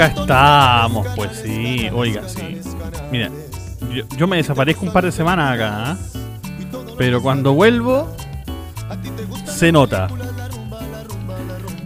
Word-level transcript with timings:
Acá 0.00 0.18
estamos, 0.18 1.06
pues 1.14 1.42
sí, 1.42 1.90
oiga, 1.92 2.26
sí. 2.26 2.58
Mira, 3.12 3.30
yo, 4.16 4.26
me 4.26 4.38
desaparezco 4.38 4.86
un 4.86 4.94
par 4.94 5.04
de 5.04 5.12
semanas 5.12 5.54
acá, 5.54 5.92
¿eh? 5.92 6.94
pero 6.96 7.20
cuando 7.20 7.52
vuelvo, 7.52 8.08
se 9.44 9.70
nota. 9.70 10.08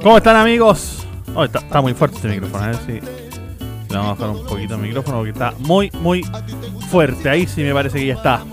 ¿Cómo 0.00 0.18
están 0.18 0.36
amigos? 0.36 1.04
Oh, 1.34 1.42
está, 1.42 1.80
muy 1.82 1.92
fuerte 1.94 2.18
este 2.18 2.28
micrófono, 2.28 2.70
¿eh? 2.70 2.78
Sí 2.86 3.00
vamos 3.90 4.10
a 4.10 4.26
bajar 4.26 4.36
un 4.36 4.46
poquito 4.46 4.74
el 4.76 4.80
micrófono 4.80 5.16
porque 5.16 5.30
está 5.30 5.52
muy, 5.58 5.90
muy 6.00 6.24
fuerte. 6.88 7.28
Ahí 7.28 7.48
sí 7.48 7.64
me 7.64 7.74
parece 7.74 7.98
que 7.98 8.06
ya 8.06 8.14
está. 8.14 8.44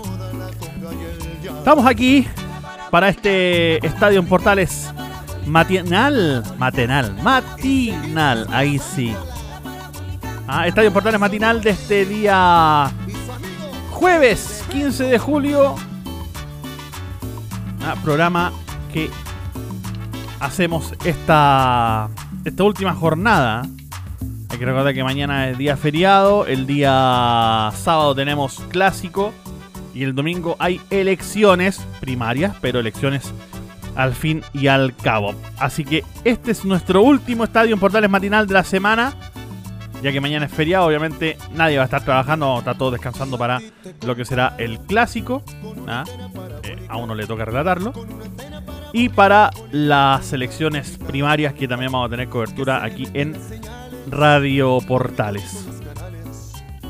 Estamos 1.58 1.86
aquí 1.86 2.26
para 2.90 3.08
este 3.08 3.84
Estadio 3.86 4.18
en 4.18 4.26
Portales 4.26 4.92
matinal. 5.46 6.42
Matinal. 6.58 7.14
Matinal. 7.22 8.48
Ahí 8.50 8.80
sí. 8.80 9.14
Ah, 10.46 10.66
Estadio 10.66 10.92
Portales 10.92 11.20
matinal 11.20 11.62
de 11.62 11.70
este 11.70 12.04
día 12.04 12.90
jueves 13.90 14.64
15 14.70 15.04
de 15.04 15.18
julio. 15.18 15.74
Ah, 17.84 17.94
programa 18.02 18.52
que 18.92 19.10
hacemos 20.40 20.94
esta, 21.04 22.08
esta 22.44 22.64
última 22.64 22.94
jornada 22.94 23.62
hay 24.52 24.58
que 24.58 24.66
recordar 24.66 24.92
que 24.92 25.02
mañana 25.02 25.48
es 25.48 25.56
día 25.56 25.78
feriado, 25.78 26.44
el 26.46 26.66
día 26.66 27.70
sábado 27.74 28.14
tenemos 28.14 28.60
clásico 28.68 29.32
y 29.94 30.02
el 30.02 30.14
domingo 30.14 30.56
hay 30.58 30.78
elecciones 30.90 31.80
primarias, 32.00 32.54
pero 32.60 32.78
elecciones 32.78 33.32
al 33.94 34.14
fin 34.14 34.42
y 34.52 34.66
al 34.66 34.94
cabo. 34.94 35.34
Así 35.58 35.86
que 35.86 36.04
este 36.24 36.50
es 36.50 36.66
nuestro 36.66 37.00
último 37.00 37.44
estadio 37.44 37.72
en 37.72 37.80
Portales 37.80 38.10
Matinal 38.10 38.46
de 38.46 38.52
la 38.52 38.62
semana. 38.62 39.14
Ya 40.02 40.10
que 40.10 40.20
mañana 40.20 40.46
es 40.46 40.52
feriado, 40.52 40.86
obviamente 40.86 41.38
nadie 41.54 41.76
va 41.76 41.82
a 41.82 41.84
estar 41.84 42.04
trabajando, 42.04 42.58
está 42.58 42.74
todo 42.74 42.90
descansando 42.90 43.38
para 43.38 43.60
lo 44.04 44.16
que 44.16 44.24
será 44.24 44.56
el 44.58 44.80
clásico. 44.80 45.44
¿ah? 45.86 46.02
Eh, 46.64 46.76
a 46.88 46.96
uno 46.96 47.14
le 47.14 47.24
toca 47.24 47.44
relatarlo. 47.44 47.92
Y 48.92 49.10
para 49.10 49.50
las 49.70 50.32
elecciones 50.32 50.98
primarias 51.06 51.54
que 51.54 51.68
también 51.68 51.92
vamos 51.92 52.08
a 52.08 52.10
tener 52.10 52.28
cobertura 52.28 52.82
aquí 52.82 53.08
en 53.14 53.36
Radio 54.08 54.78
Portales. 54.80 55.68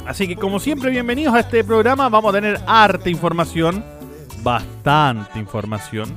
Así 0.06 0.26
que 0.26 0.36
como 0.36 0.58
siempre, 0.58 0.90
bienvenidos 0.90 1.34
a 1.34 1.40
este 1.40 1.64
programa. 1.64 2.08
Vamos 2.08 2.30
a 2.30 2.40
tener 2.40 2.60
arte 2.66 3.10
información, 3.10 3.84
bastante 4.42 5.38
información. 5.38 6.16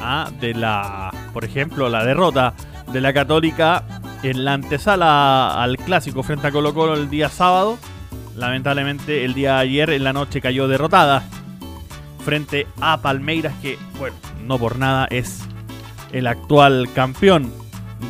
¿ah? 0.00 0.30
De 0.40 0.54
la, 0.54 1.12
por 1.34 1.44
ejemplo, 1.44 1.90
la 1.90 2.06
derrota 2.06 2.54
de 2.90 3.02
la 3.02 3.12
Católica 3.12 3.84
en 4.22 4.44
la 4.44 4.54
antesala 4.54 5.62
al 5.62 5.76
clásico 5.76 6.22
frente 6.22 6.46
a 6.46 6.52
Colo 6.52 6.74
Colo 6.74 6.94
el 6.94 7.10
día 7.10 7.28
sábado. 7.28 7.78
Lamentablemente 8.36 9.24
el 9.24 9.34
día 9.34 9.54
de 9.54 9.60
ayer 9.60 9.90
en 9.90 10.04
la 10.04 10.12
noche 10.12 10.40
cayó 10.40 10.68
derrotada 10.68 11.22
frente 12.24 12.66
a 12.80 13.00
Palmeiras 13.00 13.54
que, 13.62 13.78
bueno, 13.98 14.16
no 14.44 14.58
por 14.58 14.78
nada 14.78 15.06
es 15.10 15.42
el 16.12 16.26
actual 16.26 16.88
campeón 16.94 17.52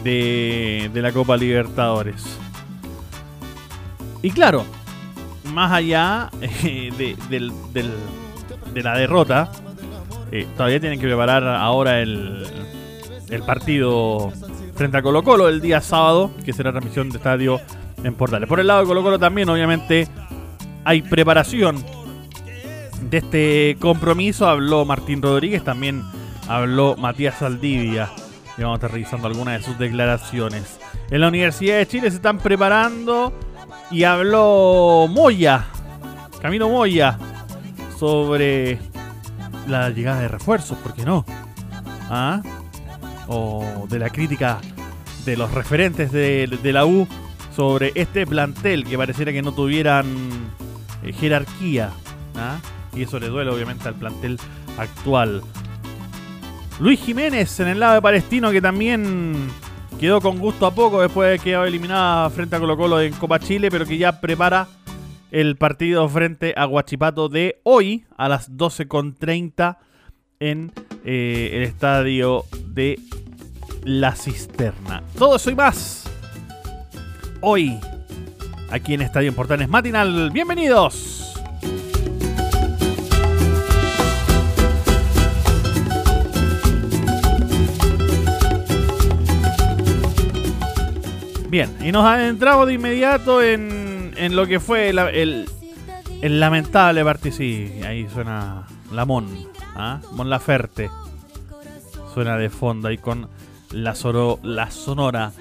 de, 0.02 0.90
la 0.94 1.12
Copa 1.12 1.36
Libertadores. 1.36 2.24
Y 4.22 4.30
claro, 4.30 4.64
más 5.52 5.72
allá 5.72 6.30
eh, 6.40 6.90
de, 7.28 8.82
la 8.82 8.96
derrota, 8.96 9.50
eh, 10.32 10.46
todavía 10.56 10.80
tienen 10.80 10.98
que 10.98 11.06
preparar 11.06 11.46
ahora 11.46 12.00
el, 12.00 12.46
el 13.28 13.42
partido 13.42 14.32
frente 14.76 14.98
a 14.98 15.02
Colo 15.02 15.22
Colo 15.22 15.48
el 15.48 15.60
día 15.60 15.80
sábado, 15.80 16.30
que 16.44 16.52
será 16.52 16.70
transmisión 16.70 17.08
de 17.08 17.16
estadio 17.16 17.60
en 18.04 18.14
Portales. 18.14 18.48
Por 18.48 18.60
el 18.60 18.66
lado 18.66 18.80
de 18.80 18.86
Colo 18.86 19.02
Colo 19.02 19.18
también, 19.18 19.48
obviamente, 19.48 20.06
hay 20.84 21.02
preparación 21.02 21.82
de 23.00 23.18
este 23.18 23.76
compromiso. 23.80 24.46
Habló 24.46 24.84
Martín 24.84 25.22
Rodríguez, 25.22 25.64
también 25.64 26.02
habló 26.46 26.96
Matías 26.96 27.38
Saldivia 27.38 28.10
y 28.56 28.62
vamos 28.62 28.76
a 28.76 28.78
estar 28.78 28.92
revisando 28.92 29.26
algunas 29.26 29.58
de 29.58 29.64
sus 29.64 29.78
declaraciones. 29.78 30.78
En 31.10 31.20
la 31.20 31.28
Universidad 31.28 31.78
de 31.78 31.86
Chile 31.86 32.10
se 32.10 32.16
están 32.16 32.38
preparando 32.38 33.32
y 33.90 34.04
habló 34.04 35.06
Moya, 35.08 35.66
Camilo 36.40 36.68
Moya, 36.68 37.18
sobre 37.98 38.78
la 39.66 39.90
llegada 39.90 40.20
de 40.20 40.28
refuerzos, 40.28 40.76
¿por 40.78 40.94
qué 40.94 41.04
no? 41.04 41.24
¿Ah? 42.10 42.42
O 43.28 43.86
de 43.88 43.98
la 43.98 44.10
crítica 44.10 44.60
de 45.24 45.36
los 45.36 45.52
referentes 45.52 46.12
de, 46.12 46.72
la 46.72 46.86
U 46.86 47.06
sobre 47.54 47.92
este 47.94 48.26
plantel 48.26 48.84
que 48.84 48.96
pareciera 48.96 49.32
que 49.32 49.42
no 49.42 49.52
tuvieran 49.52 50.06
eh, 51.02 51.12
jerarquía. 51.12 51.90
¿ah? 52.36 52.58
Y 52.94 53.02
eso 53.02 53.18
le 53.18 53.28
duele 53.28 53.50
obviamente 53.50 53.88
al 53.88 53.94
plantel 53.94 54.38
actual. 54.78 55.42
Luis 56.78 57.00
Jiménez 57.00 57.58
en 57.60 57.68
el 57.68 57.80
lado 57.80 57.94
de 57.94 58.02
Palestino 58.02 58.50
que 58.52 58.60
también 58.60 59.48
quedó 59.98 60.20
con 60.20 60.38
gusto 60.38 60.66
a 60.66 60.74
poco 60.74 61.00
después 61.00 61.30
de 61.30 61.38
que 61.38 61.44
quedado 61.44 61.64
eliminada 61.64 62.28
frente 62.30 62.56
a 62.56 62.60
Colo 62.60 62.76
Colo 62.76 63.00
en 63.00 63.14
Copa 63.14 63.38
Chile, 63.38 63.70
pero 63.70 63.86
que 63.86 63.96
ya 63.96 64.20
prepara 64.20 64.68
el 65.30 65.56
partido 65.56 66.08
frente 66.08 66.54
a 66.56 66.66
Guachipato 66.66 67.28
de 67.28 67.60
hoy 67.62 68.04
a 68.16 68.28
las 68.28 68.52
12.30 68.52 69.78
en 70.38 70.72
eh, 71.04 71.50
el 71.54 71.62
estadio 71.62 72.44
de 72.76 73.00
La 73.84 74.14
Cisterna. 74.14 75.02
Todo 75.18 75.36
eso 75.36 75.50
y 75.50 75.54
más 75.56 76.04
hoy 77.40 77.80
aquí 78.70 78.94
en 78.94 79.00
Estadio 79.00 79.34
Portales 79.34 79.68
Matinal. 79.68 80.30
Bienvenidos. 80.30 81.22
Bien, 91.48 91.74
y 91.80 91.90
nos 91.92 92.04
adentramos 92.04 92.66
de 92.66 92.74
inmediato 92.74 93.42
en, 93.42 94.12
en 94.16 94.36
lo 94.36 94.46
que 94.46 94.60
fue 94.60 94.90
el, 94.90 94.98
el, 96.20 96.40
lamentable 96.40 97.02
partido. 97.04 97.38
Ahí 97.86 98.06
suena 98.12 98.66
la 98.92 99.06
Mon, 99.06 99.26
¿ah? 99.74 100.00
Mon 100.12 100.28
Laferte. 100.28 100.90
Suena 102.16 102.38
de 102.38 102.48
fondo 102.48 102.88
ahí 102.88 102.96
con 102.96 103.28
la, 103.72 103.94
sonora 103.94 105.32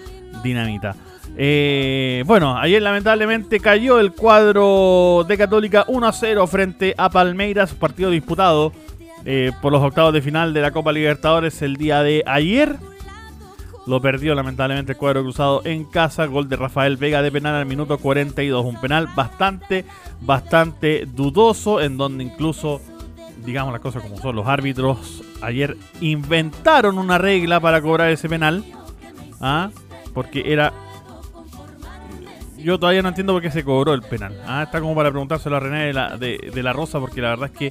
dinamita. 0.44 0.94
Eh, 1.38 2.22
bueno, 2.26 2.58
ayer 2.58 2.82
lamentablemente 2.82 3.62
cayó 3.62 3.98
el 3.98 4.12
cuadro 4.12 5.24
de 5.26 5.38
Católica 5.38 5.86
1 5.88 6.06
a 6.06 6.12
0 6.12 6.48
frente 6.48 6.94
a 6.98 7.10
Palmeiras, 7.10 7.74
partido 7.76 8.10
disputado 8.10 8.74
eh, 9.24 9.54
por 9.62 9.72
los 9.72 9.82
octavos 9.82 10.12
de 10.12 10.22
final 10.22 10.54
de 10.54 10.60
la 10.60 10.72
Copa 10.72 10.92
Libertadores 10.92 11.62
el 11.62 11.78
día 11.78 12.04
de 12.04 12.24
ayer. 12.26 12.76
Lo 13.88 14.02
perdió 14.02 14.36
lamentablemente 14.36 14.92
el 14.92 14.98
cuadro 14.98 15.24
cruzado 15.24 15.62
en 15.64 15.86
casa. 15.86 16.26
Gol 16.26 16.50
de 16.50 16.58
Rafael 16.58 16.98
Vega 16.98 17.22
de 17.22 17.32
penal 17.32 17.56
al 17.56 17.66
minuto 17.66 17.98
42. 18.00 18.66
Un 18.66 18.82
penal 18.82 19.08
bastante, 19.16 19.86
bastante 20.20 21.06
dudoso. 21.06 21.80
En 21.80 21.96
donde 21.96 22.26
incluso, 22.26 22.82
digamos 23.46 23.72
las 23.72 23.82
cosas 23.82 24.04
como 24.04 24.18
son, 24.18 24.36
los 24.36 24.46
árbitros 24.46 25.24
ayer 25.42 25.78
inventaron 26.02 26.98
una 26.98 27.18
regla 27.18 27.60
para 27.60 27.82
cobrar 27.82 28.10
ese 28.12 28.30
penal. 28.30 28.64
¿ah? 29.42 29.70
Porque 30.14 30.44
era. 30.52 30.74
Yo 32.58 32.80
todavía 32.80 33.04
no 33.04 33.10
entiendo 33.10 33.34
por 33.34 33.42
qué 33.42 33.52
se 33.52 33.64
cobró 33.64 33.94
el 33.94 34.02
penal. 34.02 34.42
¿ah? 34.48 34.64
Está 34.64 34.82
como 34.82 34.96
para 34.96 35.12
preguntárselo 35.12 35.56
a 35.56 35.60
René 35.60 35.86
de 35.86 35.94
la, 35.94 36.18
de 36.18 36.64
la 36.64 36.74
Rosa. 36.74 37.00
Porque 37.00 37.22
la 37.22 37.30
verdad 37.30 37.52
es 37.54 37.58
que 37.58 37.70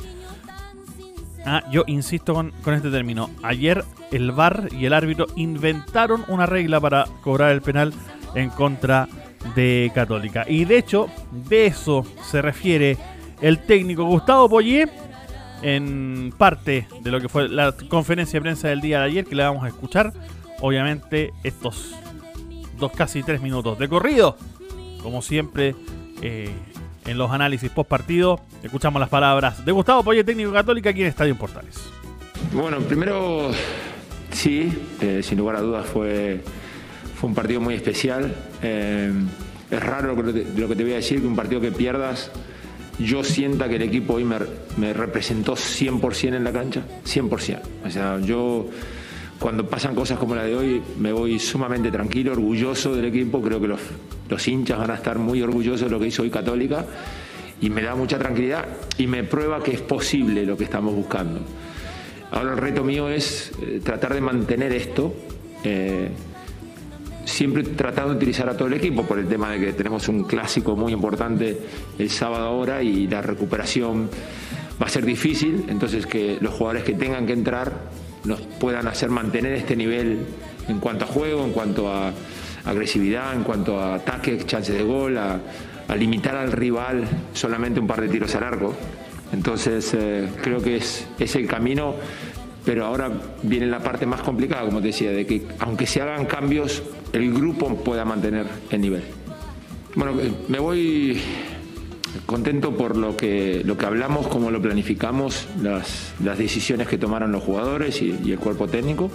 Ah, 1.47 1.63
yo 1.71 1.85
insisto 1.87 2.33
con, 2.33 2.53
este 2.75 2.91
término. 2.91 3.29
Ayer 3.43 3.85
el 4.11 4.33
VAR 4.33 4.69
y 4.73 4.87
el 4.87 4.95
árbitro 4.95 5.27
inventaron 5.37 6.25
una 6.29 6.47
regla 6.47 6.81
para 6.81 7.05
cobrar 7.23 7.53
el 7.53 7.61
penal 7.61 7.93
en 8.35 8.49
contra 8.51 9.09
de 9.55 9.93
Católica. 9.95 10.47
Y 10.49 10.65
de 10.65 10.79
hecho, 10.79 11.09
de 11.31 11.67
eso 11.67 12.05
se 12.23 12.41
refiere 12.41 12.97
el 13.43 13.59
técnico 13.59 14.05
Gustavo 14.05 14.49
Poyé 14.49 14.89
en 15.65 16.31
parte 16.37 16.87
de 17.01 17.11
lo 17.11 17.23
que 17.23 17.31
fue 17.31 17.49
la 17.49 17.73
conferencia 17.73 18.39
de 18.39 18.43
prensa 18.43 18.69
del 18.69 18.83
día 18.83 19.01
de 19.01 19.07
ayer 19.07 19.25
que 19.25 19.35
le 19.35 19.43
vamos 19.43 19.65
a 19.65 19.69
escuchar. 19.69 20.13
Obviamente 20.61 21.33
estos 21.43 21.95
dos 22.79 22.93
casi 22.93 23.23
tres 23.23 23.41
minutos 23.41 23.79
de 23.79 23.89
corrido. 23.89 24.37
Como 25.03 25.23
siempre 25.23 25.75
eh, 26.21 26.51
en 27.07 27.17
los 27.17 27.31
análisis 27.31 27.71
post 27.71 27.89
partido, 27.89 28.41
escuchamos 28.63 29.01
las 29.01 29.09
palabras 29.09 29.65
de 29.65 29.73
Gustavo 29.73 30.05
Poyé, 30.05 30.23
técnico 30.23 30.53
católica 30.53 30.91
aquí 30.91 31.01
en 31.01 31.09
Estadio 31.09 31.35
Portales. 31.35 31.81
Bueno, 32.53 32.79
primero 32.81 33.51
sí, 34.33 34.71
eh, 35.01 35.23
sin 35.23 35.39
lugar 35.39 35.57
a 35.57 35.61
dudas 35.63 35.87
fue, 35.87 36.43
fue 37.19 37.31
un 37.31 37.35
partido 37.35 37.63
muy 37.63 37.73
especial. 37.73 38.35
Eh, 38.63 39.13
es 39.71 39.83
raro 39.83 40.15
lo 40.15 40.23
lo 40.23 40.69
que 40.69 40.77
te 40.77 40.83
voy 40.83 40.93
a 40.93 40.97
decir, 40.97 41.23
que 41.23 41.27
un 41.27 41.37
partido 41.37 41.59
que 41.63 41.73
pierdas 41.73 42.31
yo 42.99 43.25
sienta 43.25 43.69
que 43.69 43.77
el 43.77 43.83
equipo 43.83 44.15
hoy 44.15 44.25
me, 44.25 44.37
me 44.77 44.93
representó 44.93 45.55
100% 45.55 46.35
en 46.35 46.45
la 46.45 46.53
cancha, 46.53 46.83
100%. 47.05 47.61
O 47.87 47.91
sea, 47.91 48.21
yo 48.21 48.69
cuando 49.39 49.69
pasan 49.69 49.95
cosas 49.95 50.19
como 50.19 50.35
la 50.35 50.45
de 50.45 50.55
hoy 50.55 50.83
me 50.99 51.13
voy 51.13 51.39
sumamente 51.39 51.91
tranquilo, 51.91 52.33
orgulloso 52.33 52.95
del 52.95 53.07
equipo, 53.07 53.43
creo 53.43 53.61
que 53.61 53.69
los, 53.69 53.81
los 54.29 54.49
hinchas 54.49 54.79
van 54.79 54.91
a 54.91 54.95
estar 54.95 55.19
muy 55.19 55.43
orgullosos 55.43 55.83
de 55.83 55.91
lo 55.91 56.01
que 56.01 56.07
hizo 56.07 56.23
hoy 56.23 56.31
Católica 56.31 56.87
y 57.61 57.71
me 57.71 57.83
da 57.83 57.95
mucha 57.95 58.19
tranquilidad 58.19 58.67
y 58.99 59.07
me 59.07 59.25
prueba 59.25 59.63
que 59.63 59.73
es 59.73 59.81
posible 59.81 60.45
lo 60.45 60.57
que 60.57 60.65
estamos 60.65 60.95
buscando. 60.95 61.41
Ahora 62.31 62.53
el 62.53 62.59
reto 62.59 62.85
mío 62.85 63.09
es 63.09 63.53
eh, 63.63 63.81
tratar 63.83 64.15
de 64.15 64.21
mantener 64.21 64.73
esto. 64.73 65.15
Eh, 65.63 66.09
siempre 67.25 67.63
tratando 67.63 68.11
de 68.11 68.17
utilizar 68.17 68.49
a 68.49 68.57
todo 68.57 68.69
el 68.69 68.75
equipo 68.75 69.05
por 69.05 69.19
el 69.19 69.27
tema 69.27 69.51
de 69.51 69.61
que 69.61 69.73
tenemos 69.73 70.09
un 70.09 70.25
clásico 70.25 70.77
muy 70.77 70.93
importante 70.93 71.59
el 71.99 72.11
sábado 72.11 72.47
ahora 72.47 72.83
y 72.83 73.07
la 73.07 73.23
recuperación 73.23 74.09
va 74.81 74.87
a 74.87 74.89
ser 74.89 75.05
difícil, 75.05 75.65
entonces 75.69 76.07
que 76.07 76.39
los 76.41 76.55
jugadores 76.55 76.85
que 76.85 76.95
tengan 76.95 77.27
que 77.27 77.33
entrar 77.33 77.73
nos 78.25 78.41
puedan 78.41 78.87
hacer 78.89 79.11
mantener 79.11 79.53
este 79.53 79.77
nivel 79.77 80.21
en 80.69 80.81
cuanto 80.81 81.05
a 81.05 81.09
juego, 81.09 81.45
en 81.45 81.53
cuanto 81.53 81.93
a 81.93 82.13
agresividad, 82.65 83.35
en 83.35 83.45
cuanto 83.45 83.79
a 83.79 83.97
ataque, 83.97 84.39
chances 84.47 84.77
de 84.77 84.83
gol, 84.83 85.19
a, 85.19 85.39
a 85.89 85.97
limitar 85.97 86.37
al 86.37 86.53
rival 86.53 87.05
solamente 87.35 87.81
un 87.81 87.87
par 87.87 88.01
de 88.01 88.09
tiros 88.09 88.35
al 88.35 88.45
arco. 88.45 88.75
Entonces 89.33 89.93
eh, 89.95 90.29
creo 90.43 90.63
que 90.63 90.77
es, 90.77 91.07
es 91.19 91.35
el 91.37 91.47
camino 91.47 91.95
pero 92.65 92.87
ahora 92.87 93.11
viene 93.43 93.67
la 93.67 93.81
parte 93.81 94.07
más 94.07 94.23
complicada, 94.23 94.65
como 94.65 94.81
te 94.81 94.89
decía, 94.89 95.11
de 95.11 95.27
que 95.27 95.47
aunque 95.59 95.87
se 95.87 96.01
hagan 96.01 96.27
cambios, 96.27 96.83
el 97.13 97.33
grupo 97.33 97.77
pueda 97.77 98.05
mantener 98.05 98.47
el 98.71 98.81
nivel. 98.81 99.03
Bueno, 99.95 100.21
eh, 100.21 100.33
me 100.49 100.59
voy 100.59 101.21
contento 102.27 102.77
por 102.77 102.97
lo 102.97 103.17
que, 103.17 103.63
lo 103.65 103.77
que 103.77 103.87
hablamos, 103.87 104.29
cómo 104.29 104.51
lo 104.51 104.63
planificamos, 104.63 105.47
las, 105.63 106.15
las 106.23 106.39
decisiones 106.39 106.89
que 106.89 106.97
tomaron 106.97 107.33
los 107.33 107.43
jugadores 107.43 108.01
y, 108.01 108.33
el 108.33 108.39
cuerpo 108.39 108.67
técnico. 108.67 109.11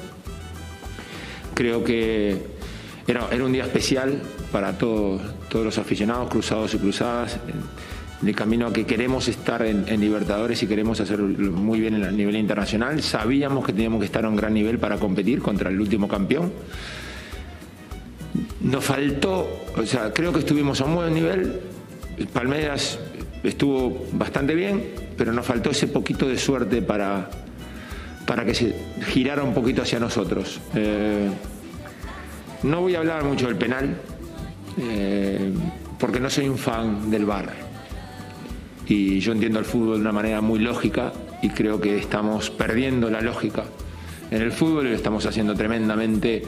Creo 1.56 1.84
que 1.84 2.38
era, 3.08 3.28
era 3.32 3.44
un 3.44 3.52
día 3.52 3.64
especial 3.64 4.22
para 4.52 4.78
todo, 4.78 5.20
todos 5.50 5.66
los 5.66 5.78
aficionados, 5.78 6.30
cruzados 6.30 6.74
y 6.76 6.78
cruzadas 6.78 7.40
de 8.22 8.34
camino 8.34 8.68
a 8.68 8.74
que 8.74 8.86
queremos 8.86 9.28
estar 9.28 9.62
en, 9.62 9.86
Libertadores 10.00 10.62
y 10.64 10.68
queremos 10.68 11.00
hacer 11.00 11.20
muy 11.20 11.80
bien 11.80 12.04
a 12.04 12.12
nivel 12.12 12.36
internacional. 12.36 13.02
Sabíamos 13.02 13.66
que 13.66 13.74
teníamos 13.74 14.00
que 14.00 14.06
estar 14.06 14.26
a 14.26 14.30
un 14.30 14.36
gran 14.36 14.54
nivel 14.54 14.78
para 14.78 14.98
competir 14.98 15.42
contra 15.42 15.70
el 15.70 15.80
último 15.80 16.08
campeón. 16.08 16.52
Nos 18.62 18.84
faltó, 18.84 19.48
o 19.76 19.86
sea, 19.86 20.14
creo 20.14 20.34
que 20.34 20.40
estuvimos 20.40 20.82
a 20.82 20.86
un 20.86 20.96
buen 20.96 21.14
nivel. 21.14 21.62
Palmeiras 22.34 23.00
estuvo 23.44 24.06
bastante 24.12 24.54
bien, 24.54 24.84
pero 25.18 25.32
nos 25.32 25.46
faltó 25.46 25.72
ese 25.72 25.88
poquito 25.88 26.28
de 26.28 26.38
suerte 26.38 26.82
para, 26.82 27.30
para 28.26 28.44
que 28.44 28.54
se 28.54 28.76
girara 29.08 29.44
un 29.44 29.54
poquito 29.54 29.82
hacia 29.82 30.00
nosotros. 30.00 30.60
Eh, 30.76 31.30
no 32.64 32.82
voy 32.82 32.96
a 32.96 33.00
hablar 33.00 33.24
mucho 33.24 33.48
del 33.48 33.56
penal, 33.56 33.96
eh, 34.78 35.54
porque 35.98 36.20
no 36.20 36.30
soy 36.30 36.50
un 36.50 36.58
fan 36.58 37.10
del 37.10 37.26
VAR 37.26 37.69
y 38.90 39.20
yo 39.20 39.32
entiendo 39.32 39.60
el 39.60 39.66
fútbol 39.66 39.96
de 39.96 40.02
una 40.02 40.12
manera 40.12 40.42
muy 40.42 40.60
lógica 40.60 41.14
y 41.44 41.50
creo 41.50 41.80
que 41.80 41.98
estamos 41.98 42.50
perdiendo 42.50 43.10
la 43.10 43.22
lógica 43.22 43.64
en 44.32 44.42
el 44.42 44.52
fútbol 44.52 44.88
y 44.88 44.90
lo 44.90 44.96
estamos 44.96 45.26
haciendo 45.28 45.54
tremendamente 45.54 46.42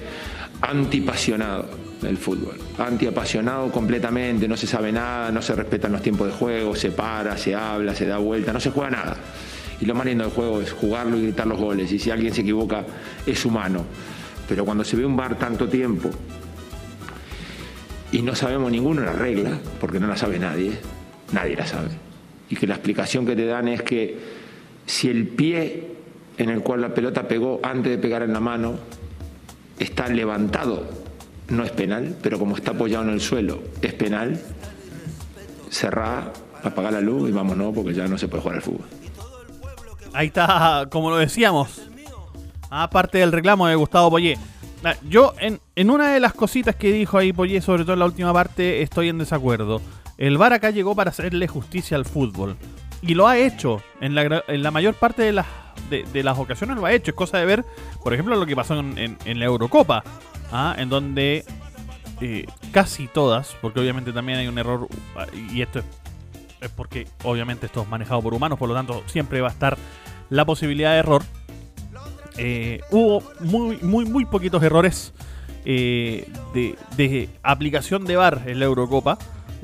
antipasionado 0.59 1.69
el 2.01 2.17
fútbol, 2.17 2.57
antiapasionado 2.79 3.71
completamente, 3.71 4.47
no 4.47 4.57
se 4.57 4.65
sabe 4.65 4.91
nada, 4.91 5.31
no 5.31 5.39
se 5.43 5.53
respetan 5.53 5.91
los 5.91 6.01
tiempos 6.01 6.27
de 6.27 6.33
juego, 6.33 6.75
se 6.75 6.89
para, 6.89 7.37
se 7.37 7.53
habla, 7.53 7.93
se 7.93 8.07
da 8.07 8.17
vuelta, 8.17 8.51
no 8.51 8.59
se 8.59 8.71
juega 8.71 8.89
nada. 8.89 9.17
Y 9.79 9.85
lo 9.85 9.93
más 9.93 10.07
lindo 10.07 10.23
del 10.23 10.33
juego 10.33 10.61
es 10.61 10.71
jugarlo 10.71 11.17
y 11.17 11.23
gritar 11.23 11.45
los 11.45 11.59
goles. 11.59 11.91
Y 11.91 11.99
si 11.99 12.09
alguien 12.09 12.33
se 12.33 12.41
equivoca, 12.41 12.83
es 13.25 13.45
humano. 13.45 13.85
Pero 14.49 14.65
cuando 14.65 14.83
se 14.83 14.95
ve 14.95 15.05
un 15.05 15.15
bar 15.15 15.37
tanto 15.37 15.67
tiempo 15.69 16.09
y 18.11 18.23
no 18.23 18.33
sabemos 18.33 18.71
ninguna 18.71 19.05
la 19.05 19.13
regla, 19.13 19.59
porque 19.79 19.99
no 19.99 20.07
la 20.07 20.17
sabe 20.17 20.39
nadie, 20.39 20.71
nadie 21.31 21.55
la 21.55 21.67
sabe 21.67 22.10
y 22.51 22.55
que 22.55 22.67
la 22.67 22.75
explicación 22.75 23.25
que 23.25 23.35
te 23.35 23.45
dan 23.45 23.69
es 23.69 23.81
que 23.81 24.19
si 24.85 25.09
el 25.09 25.25
pie 25.27 25.87
en 26.37 26.49
el 26.49 26.61
cual 26.61 26.81
la 26.81 26.93
pelota 26.93 27.27
pegó 27.27 27.61
antes 27.63 27.93
de 27.93 27.97
pegar 27.97 28.23
en 28.23 28.33
la 28.33 28.41
mano 28.41 28.73
está 29.79 30.09
levantado, 30.09 30.85
no 31.47 31.63
es 31.63 31.71
penal, 31.71 32.15
pero 32.21 32.37
como 32.37 32.57
está 32.57 32.71
apoyado 32.71 33.05
en 33.05 33.11
el 33.11 33.21
suelo, 33.21 33.63
es 33.81 33.93
penal, 33.93 34.39
cerrar, 35.69 36.33
apagar 36.61 36.91
la 36.91 37.01
luz 37.01 37.29
y 37.29 37.31
vámonos 37.31 37.73
porque 37.73 37.93
ya 37.93 38.07
no 38.07 38.17
se 38.17 38.27
puede 38.27 38.43
jugar 38.43 38.57
al 38.57 38.63
fútbol. 38.63 38.85
Ahí 40.13 40.27
está, 40.27 40.87
como 40.91 41.09
lo 41.09 41.17
decíamos, 41.17 41.83
aparte 42.69 43.19
del 43.19 43.31
reclamo 43.31 43.65
de 43.67 43.75
Gustavo 43.75 44.09
Poyé. 44.09 44.37
Ah, 44.83 44.95
yo, 45.07 45.35
en, 45.39 45.61
en 45.75 45.89
una 45.89 46.11
de 46.11 46.19
las 46.19 46.33
cositas 46.33 46.75
que 46.75 46.91
dijo 46.91 47.17
ahí 47.17 47.31
Poyé, 47.31 47.61
sobre 47.61 47.83
todo 47.83 47.93
en 47.93 47.99
la 47.99 48.05
última 48.05 48.33
parte, 48.33 48.81
estoy 48.81 49.07
en 49.07 49.19
desacuerdo. 49.19 49.81
El 50.17 50.37
VAR 50.37 50.53
acá 50.53 50.69
llegó 50.69 50.95
para 50.95 51.09
hacerle 51.09 51.47
justicia 51.47 51.97
al 51.97 52.05
fútbol. 52.05 52.57
Y 53.01 53.15
lo 53.15 53.27
ha 53.27 53.37
hecho. 53.37 53.81
En 53.99 54.15
la, 54.15 54.71
mayor 54.71 54.93
parte 54.95 55.23
de 55.23 55.33
las, 55.33 56.37
ocasiones 56.37 56.77
lo 56.77 56.85
ha 56.85 56.93
hecho. 56.93 57.11
Es 57.11 57.15
cosa 57.15 57.37
de 57.39 57.45
ver, 57.45 57.65
por 58.03 58.13
ejemplo, 58.13 58.35
lo 58.35 58.45
que 58.45 58.55
pasó 58.55 58.79
en, 58.79 59.39
la 59.39 59.45
Eurocopa. 59.45 60.03
¿ah? 60.51 60.75
En 60.77 60.89
donde 60.89 61.43
eh, 62.21 62.45
casi 62.71 63.07
todas, 63.07 63.55
porque 63.61 63.79
obviamente 63.79 64.13
también 64.13 64.37
hay 64.37 64.47
un 64.47 64.57
error, 64.59 64.87
y 65.51 65.63
esto 65.63 65.79
es, 65.79 65.85
es, 66.61 66.69
porque 66.69 67.07
obviamente 67.23 67.65
esto 67.65 67.81
es 67.81 67.87
manejado 67.87 68.21
por 68.21 68.35
humanos, 68.35 68.59
por 68.59 68.69
lo 68.69 68.75
tanto 68.75 69.01
siempre 69.07 69.41
va 69.41 69.47
a 69.47 69.51
estar 69.51 69.77
la 70.29 70.45
posibilidad 70.45 70.91
de 70.91 70.99
error. 70.99 71.23
Eh, 72.37 72.81
hubo 72.91 73.23
muy, 73.39 73.77
muy, 73.81 74.05
muy 74.05 74.25
poquitos 74.25 74.61
errores 74.63 75.13
eh, 75.65 76.27
de, 76.53 76.75
de 76.95 77.29
aplicación 77.43 78.05
de 78.05 78.15
VAR 78.15 78.43
en 78.45 78.59
la 78.59 78.65
Eurocopa. 78.65 79.17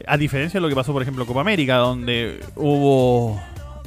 A 0.08 0.18
diferencia 0.18 0.60
de 0.60 0.62
lo 0.62 0.70
que 0.70 0.76
pasó, 0.76 0.94
por 0.94 1.02
ejemplo, 1.02 1.24
en 1.24 1.28
Copa 1.28 1.42
América, 1.42 1.78
donde 1.78 2.40
hubo 2.56 3.40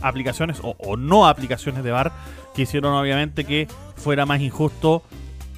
aplicaciones 0.03 0.59
o, 0.63 0.97
no 0.97 1.27
aplicaciones 1.27 1.85
de 1.85 1.91
VAR 1.91 2.13
que 2.55 2.63
hicieron 2.63 2.95
obviamente 2.95 3.45
que 3.45 3.69
fuera 3.97 4.27
más 4.27 4.41
injusto 4.41 5.03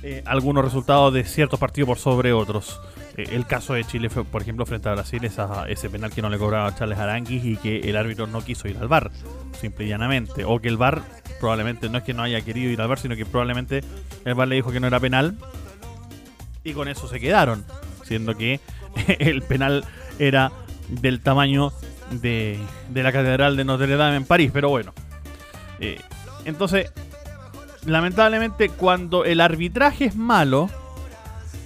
eh, 0.02 0.23
algunos 0.26 0.64
resultados 0.64 1.14
de 1.14 1.25
ciertos 1.25 1.59
partidos 1.59 1.88
por 1.88 1.99
sobre 1.99 2.33
otros. 2.33 2.81
Eh, 3.16 3.26
el 3.33 3.47
caso 3.47 3.75
de 3.75 3.85
Chile 3.85 4.09
fue, 4.09 4.25
por 4.25 4.42
ejemplo, 4.42 4.66
frente 4.66 4.88
a 4.88 4.92
Brasil, 4.92 5.25
ese 5.25 5.90
penal 5.90 6.11
que 6.12 6.23
no 6.23 6.31
le 6.31 6.38
cobraba 6.38 6.69
a 6.69 6.75
Charles 6.75 6.99
Aranguis 6.99 7.45
y 7.45 7.57
que 7.57 7.81
el 7.81 7.97
árbitro 7.97 8.26
no 8.26 8.42
quiso 8.42 8.69
ir 8.69 8.76
al 8.78 8.88
VAR, 8.88 9.11
simple 9.61 9.85
y 9.85 9.88
llanamente. 9.88 10.45
O 10.45 10.61
que 10.61 10.69
el 10.69 10.76
VAR 10.76 11.02
probablemente 11.40 11.88
no 11.88 11.99
es 11.99 12.04
que 12.04 12.14
no 12.14 12.23
haya 12.23 12.40
querido 12.40 12.71
ir 12.71 12.81
al 12.81 12.88
VAR, 12.88 12.99
sino 12.99 13.16
que 13.16 13.26
probablemente 13.26 13.83
el 14.25 14.35
VAR 14.35 14.49
le 14.49 14.57
dijo 14.57 14.73
que 14.73 14.81
no 14.81 14.87
era 14.87 15.00
penal 15.00 15.37
y 16.64 16.73
con 16.73 16.88
eso 16.88 17.09
se 17.09 17.21
quedaron, 17.21 17.64
siendo 18.04 18.37
que 18.37 18.61
el 19.19 19.42
penal 19.42 19.85
era 20.23 20.52
del 20.88 21.21
tamaño 21.21 21.73
de, 22.11 22.59
de, 22.91 23.02
la 23.02 23.12
Catedral 23.12 23.57
de 23.57 23.64
Notre 23.64 23.97
Dame 23.97 24.17
en 24.17 24.25
París, 24.25 24.50
pero 24.52 24.69
bueno. 24.69 24.93
Eh, 25.81 25.99
entonces, 26.45 26.93
lamentablemente, 27.87 28.69
cuando 28.69 29.25
el 29.25 29.41
arbitraje 29.41 30.05
es 30.05 30.17
malo, 30.17 30.71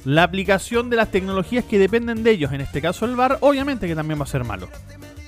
la 0.05 0.23
aplicación 0.23 0.89
de 0.89 0.97
las 0.97 1.11
tecnologías 1.11 1.65
que 1.65 1.79
dependen 1.79 2.23
de 2.23 2.31
ellos, 2.31 2.53
en 2.53 2.61
este 2.61 2.81
caso 2.81 3.05
el 3.05 3.17
VAR, 3.17 3.39
obviamente 3.41 3.87
que 3.87 3.95
también 3.95 4.19
va 4.19 4.25
a 4.25 4.29
ser 4.29 4.45
malo. 4.45 4.69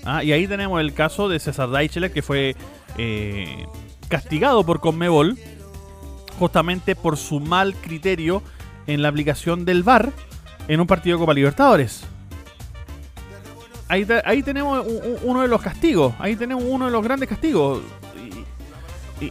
¿Ah? 0.04 0.24
Y 0.24 0.32
ahí 0.32 0.46
tenemos 0.46 0.80
el 0.80 0.94
caso 0.94 1.28
de 1.28 1.38
César 1.38 1.68
Deichler, 1.68 2.12
que 2.12 2.22
fue 2.22 2.56
eh, 2.96 3.66
castigado 4.08 4.64
por 4.64 4.80
Conmebol, 4.80 5.36
justamente 6.38 6.94
por 6.94 7.16
su 7.16 7.40
mal 7.40 7.74
criterio 7.74 8.42
en 8.86 9.02
la 9.02 9.08
aplicación 9.08 9.64
del 9.64 9.82
VAR 9.82 10.12
en 10.68 10.80
un 10.80 10.86
partido 10.86 11.16
de 11.16 11.20
Copa 11.20 11.34
Libertadores 11.34 12.06
ahí, 13.88 14.06
ahí 14.24 14.42
tenemos 14.42 14.86
uno 15.22 15.42
de 15.42 15.48
los 15.48 15.60
castigos. 15.60 16.14
Ahí 16.18 16.36
tenemos 16.36 16.64
uno 16.66 16.86
de 16.86 16.90
los 16.90 17.02
grandes 17.02 17.28
castigos. 17.28 17.82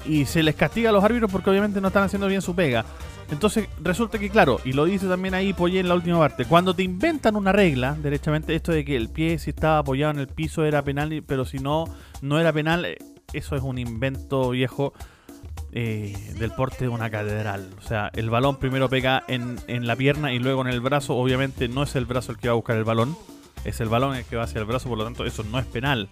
y, 0.06 0.26
se 0.26 0.44
les 0.44 0.56
castiga 0.56 0.90
a 0.90 0.94
los 0.94 1.04
árbitros 1.04 1.32
porque 1.32 1.50
obviamente 1.50 1.80
no 1.80 1.88
están 1.88 2.04
haciendo 2.04 2.28
bien 2.28 2.42
su 2.42 2.56
pega. 2.56 2.86
Entonces 3.32 3.68
resulta 3.82 4.20
que, 4.20 4.30
claro, 4.30 4.60
y 4.64 4.74
lo 4.74 4.86
dice 4.86 5.08
también 5.08 5.34
ahí 5.34 5.54
Poyé 5.54 5.82
en 5.82 5.90
la 5.90 5.96
última 5.96 6.18
parte, 6.20 6.46
cuando 6.46 6.74
te 6.74 6.84
inventan 6.84 7.36
una 7.36 7.52
regla, 7.52 7.98
derechamente, 8.02 8.56
esto 8.56 8.72
de 8.72 8.86
que 8.86 8.96
el 8.96 9.10
pie 9.10 9.38
si 9.38 9.50
estaba 9.50 9.80
apoyado 9.80 10.12
en 10.14 10.20
el 10.20 10.28
piso 10.28 10.64
era 10.64 10.82
penal, 10.82 11.24
pero 11.28 11.44
si 11.44 11.60
no, 11.60 11.86
no 12.22 12.40
era 12.40 12.54
penal, 12.54 12.86
eh, 12.86 12.98
eso 13.34 13.56
es 13.56 13.64
un 13.64 13.78
invento 13.78 14.50
viejo 14.52 14.94
eh, 15.74 16.16
del 16.40 16.52
porte 16.52 16.86
de 16.86 16.90
una 16.90 17.10
catedral. 17.10 17.70
O 17.78 17.82
sea, 17.82 18.10
el 18.14 18.30
balón 18.30 18.58
primero 18.58 18.88
pega 18.88 19.24
en, 19.28 19.58
en, 19.68 19.88
la 19.88 19.98
pierna 19.98 20.32
y 20.32 20.40
luego 20.40 20.62
en 20.62 20.68
el 20.68 20.80
brazo. 20.80 21.16
Obviamente 21.16 21.68
no 21.68 21.84
es 21.84 21.96
el 21.98 22.06
brazo 22.06 22.32
el 22.32 22.38
que 22.38 22.48
va 22.48 22.54
a 22.54 22.56
buscar 22.56 22.78
el 22.78 22.86
balón, 22.86 23.18
es 23.68 23.82
el 23.82 23.90
balón 23.90 24.16
el 24.16 24.24
que 24.24 24.38
va 24.38 24.44
hacia 24.44 24.60
el 24.60 24.66
brazo, 24.66 24.88
por 24.90 24.98
lo 24.98 25.04
tanto 25.04 25.26
eso 25.26 25.44
no 25.44 25.60
es 25.60 25.66
penal. 25.66 26.10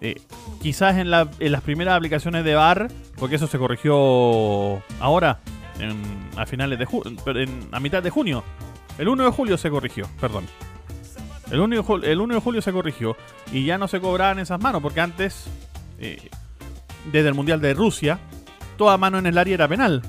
Eh, 0.00 0.20
quizás 0.60 0.96
en, 0.96 1.10
la, 1.10 1.30
en, 1.38 1.52
las 1.52 1.62
primeras 1.62 1.96
aplicaciones 1.96 2.44
de 2.44 2.56
VAR, 2.56 2.88
porque 3.16 3.36
eso 3.36 3.46
se 3.46 3.58
corrigió 3.58 4.82
ahora, 4.98 5.38
a 6.36 6.46
finales 6.46 6.78
de 6.78 7.42
en, 7.42 7.68
a 7.70 7.78
mitad 7.78 8.02
de 8.02 8.10
junio. 8.10 8.42
El 8.98 9.08
1 9.08 9.24
de 9.24 9.30
julio 9.30 9.56
se 9.56 9.70
corrigió, 9.70 10.08
perdón. 10.20 10.44
El 11.50 11.60
1, 11.60 11.76
de 11.76 11.82
julio, 11.82 12.10
el 12.10 12.20
1 12.20 12.34
de 12.34 12.40
julio 12.40 12.62
se 12.62 12.72
corrigió 12.72 13.16
y 13.52 13.64
ya 13.64 13.78
no 13.78 13.86
se 13.86 14.00
cobraban 14.00 14.40
esas 14.40 14.60
manos, 14.60 14.82
porque 14.82 15.00
antes, 15.00 15.46
eh, 15.98 16.30
desde 17.12 17.28
el 17.28 17.34
Mundial 17.34 17.60
de 17.60 17.74
Rusia, 17.74 18.18
toda 18.76 18.98
mano 18.98 19.18
en 19.18 19.26
el 19.26 19.38
área 19.38 19.54
era 19.54 19.68
penal. 19.68 20.02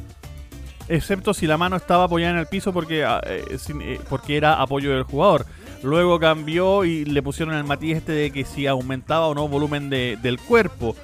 Excepto 0.88 1.34
si 1.34 1.48
la 1.48 1.58
mano 1.58 1.76
estaba 1.76 2.06
apoyada 2.06 2.34
en 2.34 2.40
el 2.40 2.48
piso 2.48 2.74
porque, 2.74 3.06
ah, 3.06 3.22
eh, 3.26 4.00
porque 4.10 4.38
era 4.38 4.62
apoyo 4.62 4.92
del 4.92 5.04
jugador. 5.04 5.46
Luego 5.84 6.18
cambió 6.18 6.86
y 6.86 7.04
le 7.04 7.22
pusieron 7.22 7.54
el 7.56 7.66
matiz 7.66 7.98
este 7.98 8.14
de 8.14 8.32
que 8.32 8.46
si 8.46 8.68
aumentaba 8.68 9.28
o 9.28 9.36
no 9.36 9.48
volumen 9.50 9.90
del 9.90 10.40
cuerpo. 10.40 10.96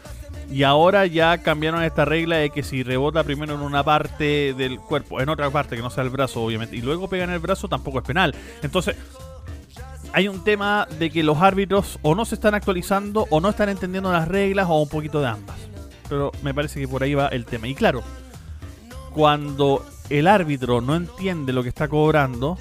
Y 0.52 0.64
ahora 0.64 1.06
ya 1.06 1.38
cambiaron 1.40 1.84
esta 1.84 2.06
regla 2.06 2.38
de 2.38 2.50
que 2.50 2.64
si 2.64 2.82
rebota 2.82 3.24
primero 3.24 3.54
en 3.54 3.62
una 3.62 3.84
parte 3.84 4.56
del 4.56 4.80
cuerpo, 4.80 5.22
en 5.22 5.30
otra 5.30 5.52
parte 5.52 5.76
que 5.76 5.82
no 5.82 5.92
sea 5.92 6.04
el 6.04 6.10
brazo, 6.10 6.42
obviamente, 6.42 6.76
y 6.76 6.82
luego 6.82 7.08
pega 7.08 7.26
en 7.26 7.30
el 7.30 7.40
brazo, 7.40 7.68
tampoco 7.68 8.00
es 8.00 8.06
penal. 8.06 8.34
Entonces, 8.64 8.96
hay 10.12 10.28
un 10.28 10.44
tema 10.44 10.88
de 10.98 11.12
que 11.12 11.22
los 11.22 11.38
árbitros 11.38 12.00
o 12.02 12.16
no 12.16 12.26
se 12.26 12.36
están 12.36 12.56
actualizando 12.56 13.28
o 13.30 13.40
no 13.42 13.50
están 13.50 13.70
entendiendo 13.70 14.12
las 14.12 14.28
reglas 14.28 14.68
o 14.70 14.82
un 14.82 14.90
poquito 14.90 15.22
de 15.22 15.28
ambas. 15.28 15.58
Pero 16.08 16.32
me 16.42 16.54
parece 16.54 16.80
que 16.80 16.88
por 16.88 17.04
ahí 17.04 17.14
va 17.14 17.28
el 17.28 17.46
tema. 17.46 17.68
Y 17.68 17.76
claro, 17.76 18.02
cuando 19.14 19.86
el 20.10 20.26
árbitro 20.26 20.82
no 20.82 20.96
entiende 20.96 21.54
lo 21.54 21.62
que 21.62 21.70
está 21.70 21.88
cobrando, 21.88 22.58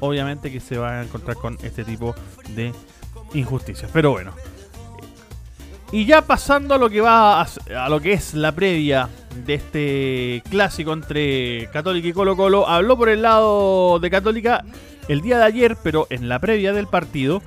obviamente 0.00 0.50
que 0.52 0.60
se 0.60 0.78
va 0.78 1.00
a 1.00 1.02
encontrar 1.02 1.36
con 1.36 1.58
este 1.62 1.84
tipo 1.84 2.14
de 2.54 2.72
injusticias. 3.34 3.90
Pero 3.92 4.12
bueno. 4.12 4.32
Y 5.90 6.04
ya 6.04 6.22
pasando 6.22 6.74
a 6.74 6.78
lo 6.78 6.90
que 6.90 7.00
va 7.00 7.40
a, 7.40 7.88
lo 7.88 8.00
que 8.00 8.12
es 8.12 8.34
la 8.34 8.52
previa 8.52 9.08
de 9.46 9.54
este 9.54 10.42
clásico 10.50 10.92
entre 10.92 11.70
Católica 11.72 12.08
y 12.08 12.12
Colo 12.12 12.36
Colo, 12.36 12.68
habló 12.68 12.98
por 12.98 13.08
el 13.08 13.22
lado 13.22 13.98
de 13.98 14.10
Católica 14.10 14.64
el 15.08 15.22
día 15.22 15.38
de 15.38 15.44
ayer, 15.44 15.78
pero 15.82 16.06
en 16.10 16.28
la 16.28 16.38
previa 16.40 16.74
del 16.74 16.88
partido, 16.88 17.40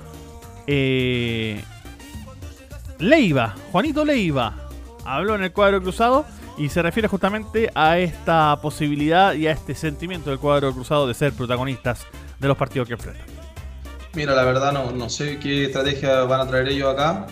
eh, 0.66 1.62
Leiva, 2.98 3.54
Juanito 3.70 4.04
Leiva, 4.04 4.54
habló 5.04 5.36
en 5.36 5.44
el 5.44 5.52
cuadro 5.52 5.80
cruzado 5.80 6.24
y 6.58 6.68
se 6.68 6.82
refiere 6.82 7.06
justamente 7.06 7.70
a 7.76 7.98
esta 7.98 8.58
posibilidad 8.60 9.34
y 9.34 9.46
a 9.46 9.52
este 9.52 9.76
sentimiento 9.76 10.30
del 10.30 10.40
cuadro 10.40 10.72
cruzado 10.72 11.06
de 11.06 11.14
ser 11.14 11.32
protagonistas 11.32 12.06
de 12.42 12.48
los 12.48 12.56
partidos 12.56 12.88
que 12.88 12.94
enfrentan? 12.94 13.24
Mira, 14.14 14.34
la 14.34 14.44
verdad 14.44 14.72
no, 14.72 14.90
no 14.90 15.08
sé 15.08 15.38
qué 15.38 15.64
estrategia 15.64 16.24
van 16.24 16.40
a 16.40 16.46
traer 16.46 16.68
ellos 16.68 16.92
acá. 16.92 17.26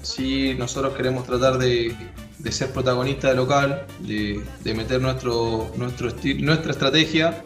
Si 0.00 0.54
nosotros 0.54 0.94
queremos 0.94 1.26
tratar 1.26 1.58
de, 1.58 1.94
de 2.38 2.52
ser 2.52 2.70
protagonistas 2.72 3.32
de 3.32 3.36
local, 3.36 3.86
de, 3.98 4.42
de 4.62 4.74
meter 4.74 5.02
nuestro, 5.02 5.70
nuestro 5.76 6.08
nuestra 6.38 6.70
estrategia. 6.70 7.42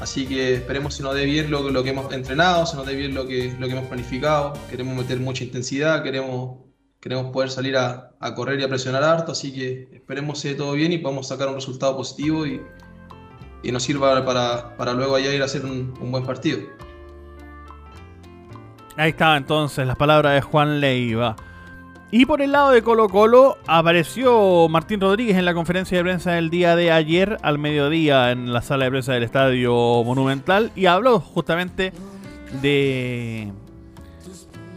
Así 0.00 0.26
que 0.26 0.54
esperemos 0.56 0.94
si 0.94 1.02
nos 1.02 1.14
dé 1.14 1.24
bien 1.24 1.50
lo, 1.50 1.70
lo 1.70 1.82
que 1.82 1.90
hemos 1.90 2.12
entrenado, 2.12 2.66
si 2.66 2.76
nos 2.76 2.84
dé 2.84 2.94
bien 2.94 3.14
lo 3.14 3.26
que, 3.26 3.54
lo 3.58 3.66
que 3.66 3.72
hemos 3.72 3.86
planificado. 3.86 4.52
Queremos 4.68 4.94
meter 4.94 5.18
mucha 5.20 5.44
intensidad, 5.44 6.02
queremos, 6.02 6.58
queremos 7.00 7.32
poder 7.32 7.48
salir 7.50 7.78
a, 7.78 8.10
a 8.20 8.34
correr 8.34 8.60
y 8.60 8.64
a 8.64 8.68
presionar 8.68 9.04
harto. 9.04 9.32
Así 9.32 9.54
que 9.54 9.88
esperemos 9.94 10.42
que 10.42 10.54
todo 10.54 10.72
bien 10.72 10.92
y 10.92 10.98
podamos 10.98 11.28
sacar 11.28 11.48
un 11.48 11.54
resultado 11.54 11.96
positivo 11.96 12.46
y, 12.46 12.60
y 13.66 13.72
nos 13.72 13.82
sirva 13.82 14.24
para, 14.24 14.76
para 14.76 14.92
luego 14.92 15.16
allá 15.16 15.34
ir 15.34 15.42
a 15.42 15.46
hacer 15.46 15.64
un, 15.64 15.92
buen 16.12 16.24
partido. 16.24 16.60
Ahí 18.96 19.10
estaba 19.10 19.36
entonces 19.36 19.84
las 19.86 19.96
palabras 19.96 20.34
de 20.34 20.40
Juan 20.40 20.80
Leiva. 20.80 21.34
Y 22.12 22.24
por 22.24 22.40
el 22.40 22.52
lado 22.52 22.70
de 22.70 22.82
Colo 22.82 23.08
Colo 23.08 23.58
apareció 23.66 24.68
Martín 24.68 25.00
Rodríguez 25.00 25.36
en 25.36 25.44
la 25.44 25.52
conferencia 25.52 25.98
de 25.98 26.04
prensa 26.04 26.30
del 26.32 26.48
día 26.48 26.76
de 26.76 26.92
ayer 26.92 27.38
al 27.42 27.58
mediodía 27.58 28.30
en 28.30 28.52
la 28.52 28.62
sala 28.62 28.84
de 28.84 28.92
prensa 28.92 29.12
del 29.14 29.24
Estadio 29.24 29.74
Monumental 30.04 30.70
y 30.76 30.86
habló 30.86 31.18
justamente 31.18 31.92
de, 32.62 33.50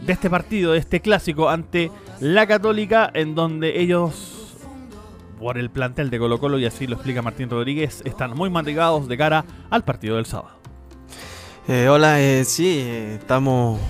de 0.04 0.12
este 0.12 0.28
partido, 0.28 0.72
de 0.72 0.78
este 0.78 1.00
clásico 1.00 1.48
ante 1.48 1.92
la 2.18 2.48
Católica 2.48 3.08
en 3.14 3.36
donde 3.36 3.80
ellos 3.80 4.29
por 5.40 5.56
el 5.56 5.70
plantel 5.70 6.10
de 6.10 6.18
Colo 6.18 6.38
Colo 6.38 6.58
y 6.58 6.66
así 6.66 6.86
lo 6.86 6.96
explica 6.96 7.22
Martín 7.22 7.48
Rodríguez, 7.48 8.02
están 8.04 8.36
muy 8.36 8.50
mantegados 8.50 9.08
de 9.08 9.16
cara 9.16 9.46
al 9.70 9.82
partido 9.82 10.16
del 10.16 10.26
sábado. 10.26 10.54
Eh, 11.66 11.88
hola, 11.88 12.20
eh, 12.20 12.44
sí, 12.44 12.78
eh, 12.78 13.14
estamos 13.18 13.80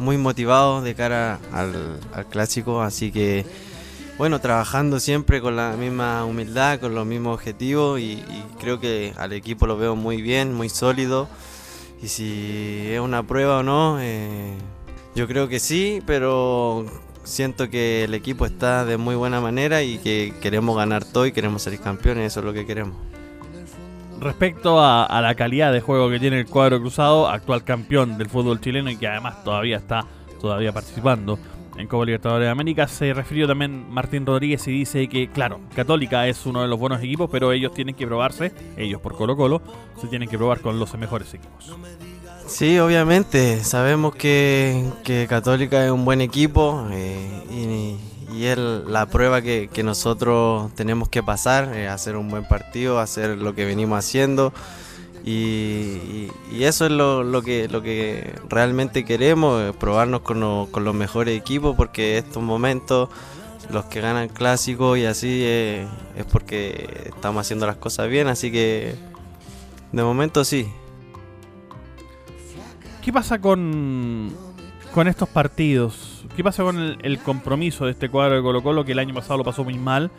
muy 0.00 0.18
motivados 0.18 0.82
de 0.82 0.96
cara 0.96 1.38
al, 1.52 2.00
clásico, 2.28 2.82
así 2.82 3.12
que 3.12 3.46
bueno, 4.18 4.40
trabajando 4.40 4.98
siempre 4.98 5.40
con 5.40 5.54
la 5.54 5.76
misma 5.76 6.24
humildad, 6.24 6.80
con 6.80 6.94
los 6.96 7.06
mismos 7.06 7.34
objetivos 7.34 8.00
y, 8.00 8.14
y, 8.14 8.44
creo 8.58 8.80
que 8.80 9.12
al 9.16 9.32
equipo 9.32 9.68
lo 9.68 9.76
veo 9.76 9.94
muy 9.94 10.22
bien, 10.22 10.54
muy 10.54 10.68
sólido 10.68 11.28
y 12.02 12.08
si 12.08 12.88
es 12.90 12.98
una 12.98 13.22
prueba 13.22 13.58
o 13.58 13.62
no, 13.62 14.00
yo 15.14 15.28
creo 15.28 15.48
que 15.48 15.60
sí, 15.60 16.02
pero 16.04 16.84
siento 17.26 17.68
que 17.68 18.04
el 18.04 18.14
equipo 18.14 18.46
está 18.46 18.84
de 18.84 18.96
muy 18.96 19.14
buena 19.14 19.40
manera 19.40 19.82
y 19.82 19.98
que 19.98 20.32
queremos 20.40 20.76
ganar 20.76 21.04
todo 21.04 21.26
y 21.26 21.32
queremos 21.32 21.62
ser 21.62 21.78
campeones, 21.78 22.32
eso 22.32 22.40
es 22.40 22.46
lo 22.46 22.52
que 22.52 22.64
queremos. 22.64 22.96
Respecto 24.20 24.80
a, 24.80 25.20
la 25.20 25.34
calidad 25.34 25.72
de 25.72 25.80
juego 25.80 26.08
que 26.08 26.18
tiene 26.18 26.40
el 26.40 26.46
cuadro 26.46 26.80
cruzado, 26.80 27.28
actual 27.28 27.64
campeón 27.64 28.16
del 28.16 28.30
fútbol 28.30 28.60
chileno 28.60 28.90
y 28.90 28.96
que 28.96 29.06
además 29.06 29.44
todavía 29.44 29.76
está 29.76 30.06
todavía 30.40 30.72
participando 30.72 31.38
en 31.76 31.86
Copa 31.86 32.06
Libertadores 32.06 32.46
de 32.46 32.50
América, 32.50 32.88
se 32.88 33.12
refirió 33.12 33.46
también 33.46 33.90
Martín 33.90 34.24
Rodríguez 34.24 34.66
y 34.66 34.70
dice 34.70 35.08
que, 35.08 35.28
claro, 35.28 35.60
Católica 35.74 36.26
es 36.26 36.46
uno 36.46 36.62
de 36.62 36.68
los 36.68 36.78
buenos 36.78 37.02
equipos, 37.02 37.28
pero 37.30 37.52
ellos 37.52 37.74
tienen 37.74 37.94
que 37.94 38.06
probarse, 38.06 38.52
ellos 38.78 39.00
por 39.02 39.14
Colo 39.14 39.36
Colo, 39.36 39.60
se 40.00 40.06
tienen 40.06 40.28
que 40.28 40.38
probar 40.38 40.60
con 40.60 40.78
los 40.78 40.96
mejores 40.96 41.34
equipos. 41.34 41.76
Sí, 42.46 42.78
obviamente, 42.78 43.64
sabemos 43.64 44.14
que, 44.14 44.92
Católica 45.28 45.84
es 45.84 45.90
un 45.90 46.04
buen 46.04 46.20
equipo 46.20 46.86
eh, 46.92 47.42
y, 47.50 48.44
es 48.44 48.56
la 48.58 49.06
prueba 49.06 49.42
que, 49.42 49.68
nosotros 49.82 50.72
tenemos 50.76 51.08
que 51.08 51.22
pasar, 51.22 51.74
eh, 51.74 51.88
hacer 51.88 52.16
un 52.16 52.28
buen 52.28 52.46
partido, 52.46 53.00
hacer 53.00 53.36
lo 53.38 53.54
que 53.54 53.64
venimos 53.64 53.98
haciendo. 53.98 54.52
Y, 55.24 56.28
eso 56.52 56.86
es 56.86 56.92
lo, 56.92 57.42
que, 57.42 57.68
lo 57.68 57.82
que 57.82 58.32
realmente 58.48 59.04
queremos, 59.04 59.62
eh, 59.62 59.72
probarnos 59.78 60.20
con, 60.20 60.40
los 60.40 60.94
mejores 60.94 61.36
equipos 61.36 61.74
porque 61.76 62.16
estos 62.18 62.42
momentos 62.42 63.08
los 63.70 63.86
que 63.86 64.00
ganan 64.00 64.28
clásicos 64.28 64.96
y 64.98 65.04
así 65.04 65.42
es 65.44 66.24
porque 66.30 67.10
estamos 67.16 67.40
haciendo 67.40 67.66
las 67.66 67.76
cosas 67.76 68.08
bien, 68.08 68.28
así 68.28 68.52
que 68.52 68.94
de 69.90 70.02
momento 70.04 70.44
sí. 70.44 70.68
¿Qué 73.06 73.12
pasa 73.12 73.40
con, 73.40 74.32
con 74.92 75.06
estos 75.06 75.28
partidos? 75.28 76.24
¿Qué 76.34 76.42
pasa 76.42 76.64
con 76.64 76.98
el, 77.00 77.18
compromiso 77.20 77.84
de 77.84 77.92
este 77.92 78.08
cuadro 78.08 78.34
de 78.34 78.42
Colo 78.42 78.64
Colo 78.64 78.84
que 78.84 78.90
el 78.90 78.98
año 78.98 79.14
pasado 79.14 79.38
lo 79.38 79.44
pasó 79.44 79.62
muy 79.62 79.78
mal 79.78 80.10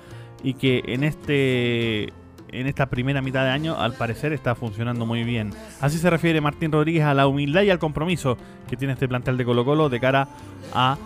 y 0.42 0.54
que 0.54 0.82
en 0.86 1.04
este 1.04 2.14
en 2.48 2.66
esta 2.66 2.86
primera 2.86 3.22
mitad 3.22 3.44
de 3.44 3.50
año 3.50 3.78
al 3.78 3.92
parecer 3.92 4.32
está 4.32 4.56
funcionando 4.56 5.06
muy 5.06 5.26
bien? 5.26 5.50
Así 5.82 5.98
se 5.98 6.10
refiere 6.10 6.40
Martín 6.40 6.72
Rodríguez 6.72 7.04
a 7.04 7.14
la 7.14 7.28
humildad 7.28 7.64
y 7.64 7.72
al 7.72 7.78
compromiso 7.78 8.38
que 8.70 8.78
tiene 8.78 8.94
este 8.94 9.10
plantel 9.10 9.36
de 9.36 9.44
Colo 9.44 9.66
Colo 9.66 9.90
de 9.90 10.00
cara 10.00 10.30
a 10.74 10.98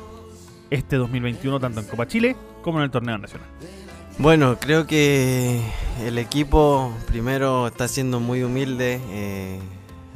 este 0.69 0.97
2021 0.97 1.59
tanto 1.59 1.79
en 1.79 1.87
Copa 1.87 2.07
Chile 2.07 2.35
como 2.61 2.77
en 2.77 2.83
el 2.83 2.91
torneo 2.91 3.17
nacional. 3.17 3.47
Bueno, 4.19 4.57
creo 4.59 4.85
que 4.85 5.59
el 6.05 6.19
equipo 6.19 6.95
primero 7.07 7.65
está 7.65 7.87
siendo 7.87 8.19
muy 8.19 8.43
humilde. 8.43 9.01
Eh, 9.09 9.59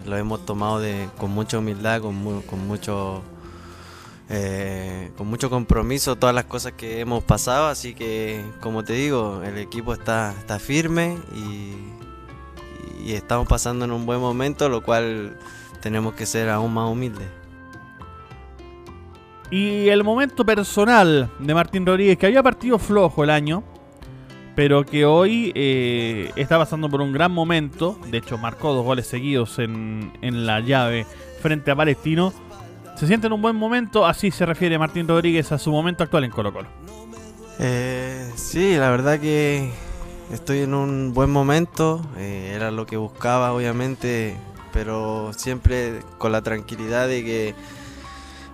lo 0.05 0.17
hemos 0.17 0.45
tomado 0.45 0.79
de, 0.79 1.09
con 1.17 1.31
mucha 1.31 1.59
humildad, 1.59 2.01
con, 2.01 2.41
con 2.43 2.67
mucho 2.67 3.23
eh, 4.27 5.11
con 5.17 5.27
mucho 5.27 5.51
compromiso 5.51 6.15
todas 6.15 6.33
las 6.33 6.45
cosas 6.45 6.73
que 6.73 6.99
hemos 6.99 7.23
pasado, 7.23 7.67
así 7.67 7.93
que 7.93 8.43
como 8.59 8.83
te 8.83 8.93
digo, 8.93 9.43
el 9.43 9.57
equipo 9.59 9.93
está, 9.93 10.33
está 10.39 10.57
firme 10.57 11.17
y, 11.35 11.75
y 13.05 13.13
estamos 13.13 13.47
pasando 13.47 13.85
en 13.85 13.91
un 13.91 14.05
buen 14.07 14.19
momento, 14.19 14.67
lo 14.67 14.81
cual 14.81 15.37
tenemos 15.79 16.15
que 16.15 16.25
ser 16.25 16.49
aún 16.49 16.73
más 16.73 16.89
humildes. 16.89 17.27
Y 19.51 19.89
el 19.89 20.03
momento 20.03 20.43
personal 20.43 21.29
de 21.37 21.53
Martín 21.53 21.85
Rodríguez, 21.85 22.17
que 22.17 22.25
había 22.25 22.41
partido 22.41 22.79
flojo 22.79 23.23
el 23.23 23.29
año, 23.29 23.63
pero 24.55 24.85
que 24.85 25.05
hoy 25.05 25.51
eh, 25.55 26.31
está 26.35 26.57
pasando 26.57 26.89
por 26.89 27.01
un 27.01 27.11
gran 27.11 27.31
momento. 27.31 27.99
De 28.09 28.17
hecho, 28.19 28.37
marcó 28.37 28.73
dos 28.73 28.85
goles 28.85 29.05
seguidos 29.05 29.59
en, 29.59 30.11
en 30.21 30.45
la 30.45 30.61
llave 30.61 31.05
frente 31.41 31.71
a 31.71 31.75
Palestino. 31.75 32.33
Se 32.95 33.07
siente 33.07 33.27
en 33.27 33.33
un 33.33 33.41
buen 33.41 33.57
momento, 33.57 34.05
así 34.05 34.31
se 34.31 34.45
refiere 34.45 34.79
Martín 34.79 35.07
Rodríguez 35.07 35.51
a 35.51 35.57
su 35.57 35.71
momento 35.71 36.03
actual 36.03 36.23
en 36.23 36.31
Colo 36.31 36.53
Colo. 36.53 36.69
Eh, 37.59 38.31
sí, 38.35 38.75
la 38.77 38.89
verdad 38.89 39.19
que 39.19 39.69
estoy 40.31 40.59
en 40.59 40.73
un 40.73 41.13
buen 41.13 41.29
momento, 41.29 42.01
eh, 42.17 42.53
era 42.55 42.71
lo 42.71 42.85
que 42.85 42.97
buscaba 42.97 43.53
obviamente, 43.53 44.37
pero 44.71 45.31
siempre 45.33 45.99
con 46.17 46.31
la 46.31 46.41
tranquilidad 46.41 47.07
de 47.07 47.23
que 47.23 47.55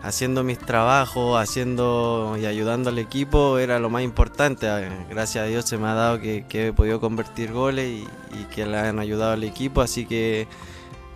haciendo 0.04 0.44
mis 0.44 0.60
trabajos, 0.60 1.40
haciendo 1.40 2.38
y 2.40 2.46
ayudando 2.46 2.90
al 2.90 3.00
equipo 3.00 3.58
era 3.58 3.80
lo 3.80 3.90
más 3.90 4.04
importante. 4.04 4.68
Eh, 4.68 4.90
gracias 5.10 5.44
a 5.44 5.48
Dios 5.48 5.66
se 5.66 5.78
me 5.78 5.88
ha 5.88 5.94
dado 5.94 6.20
que, 6.20 6.46
he 6.52 6.74
podido 6.74 7.00
convertir 7.00 7.52
goles 7.52 8.06
y, 8.34 8.44
que 8.54 8.66
le 8.66 8.78
han 8.78 9.00
ayudado 9.00 9.34
al 9.34 9.44
equipo, 9.44 9.82
así 9.82 10.06
que 10.06 10.48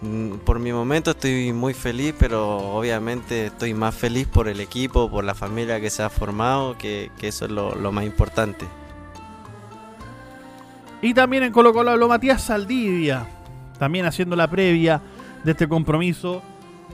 Mm, 0.02 0.38
por 0.46 0.60
mi 0.60 0.74
momento 0.74 1.12
estoy 1.12 1.54
muy 1.54 1.74
feliz, 1.74 2.14
pero 2.20 2.58
obviamente 2.58 3.48
estoy 3.48 3.74
más 3.74 3.96
feliz 3.96 4.28
por 4.28 4.48
el 4.48 4.60
equipo, 4.60 5.10
por 5.10 5.24
la 5.24 5.34
familia 5.34 5.80
que 5.80 5.90
se 5.90 6.04
ha 6.04 6.10
formado, 6.10 6.78
que, 6.78 7.10
eso 7.22 7.46
es 7.46 7.52
lo, 7.52 7.92
más 7.92 8.06
importante. 8.06 8.68
Y 11.02 11.14
también 11.14 11.44
en 11.44 11.52
Colo 11.52 11.74
Colo 11.74 12.08
Matías 12.08 12.44
Saldivia, 12.44 13.26
también 13.80 14.06
haciendo 14.06 14.36
la 14.36 14.48
previa 14.50 15.02
de 15.44 15.52
este 15.52 15.68
compromiso 15.68 16.42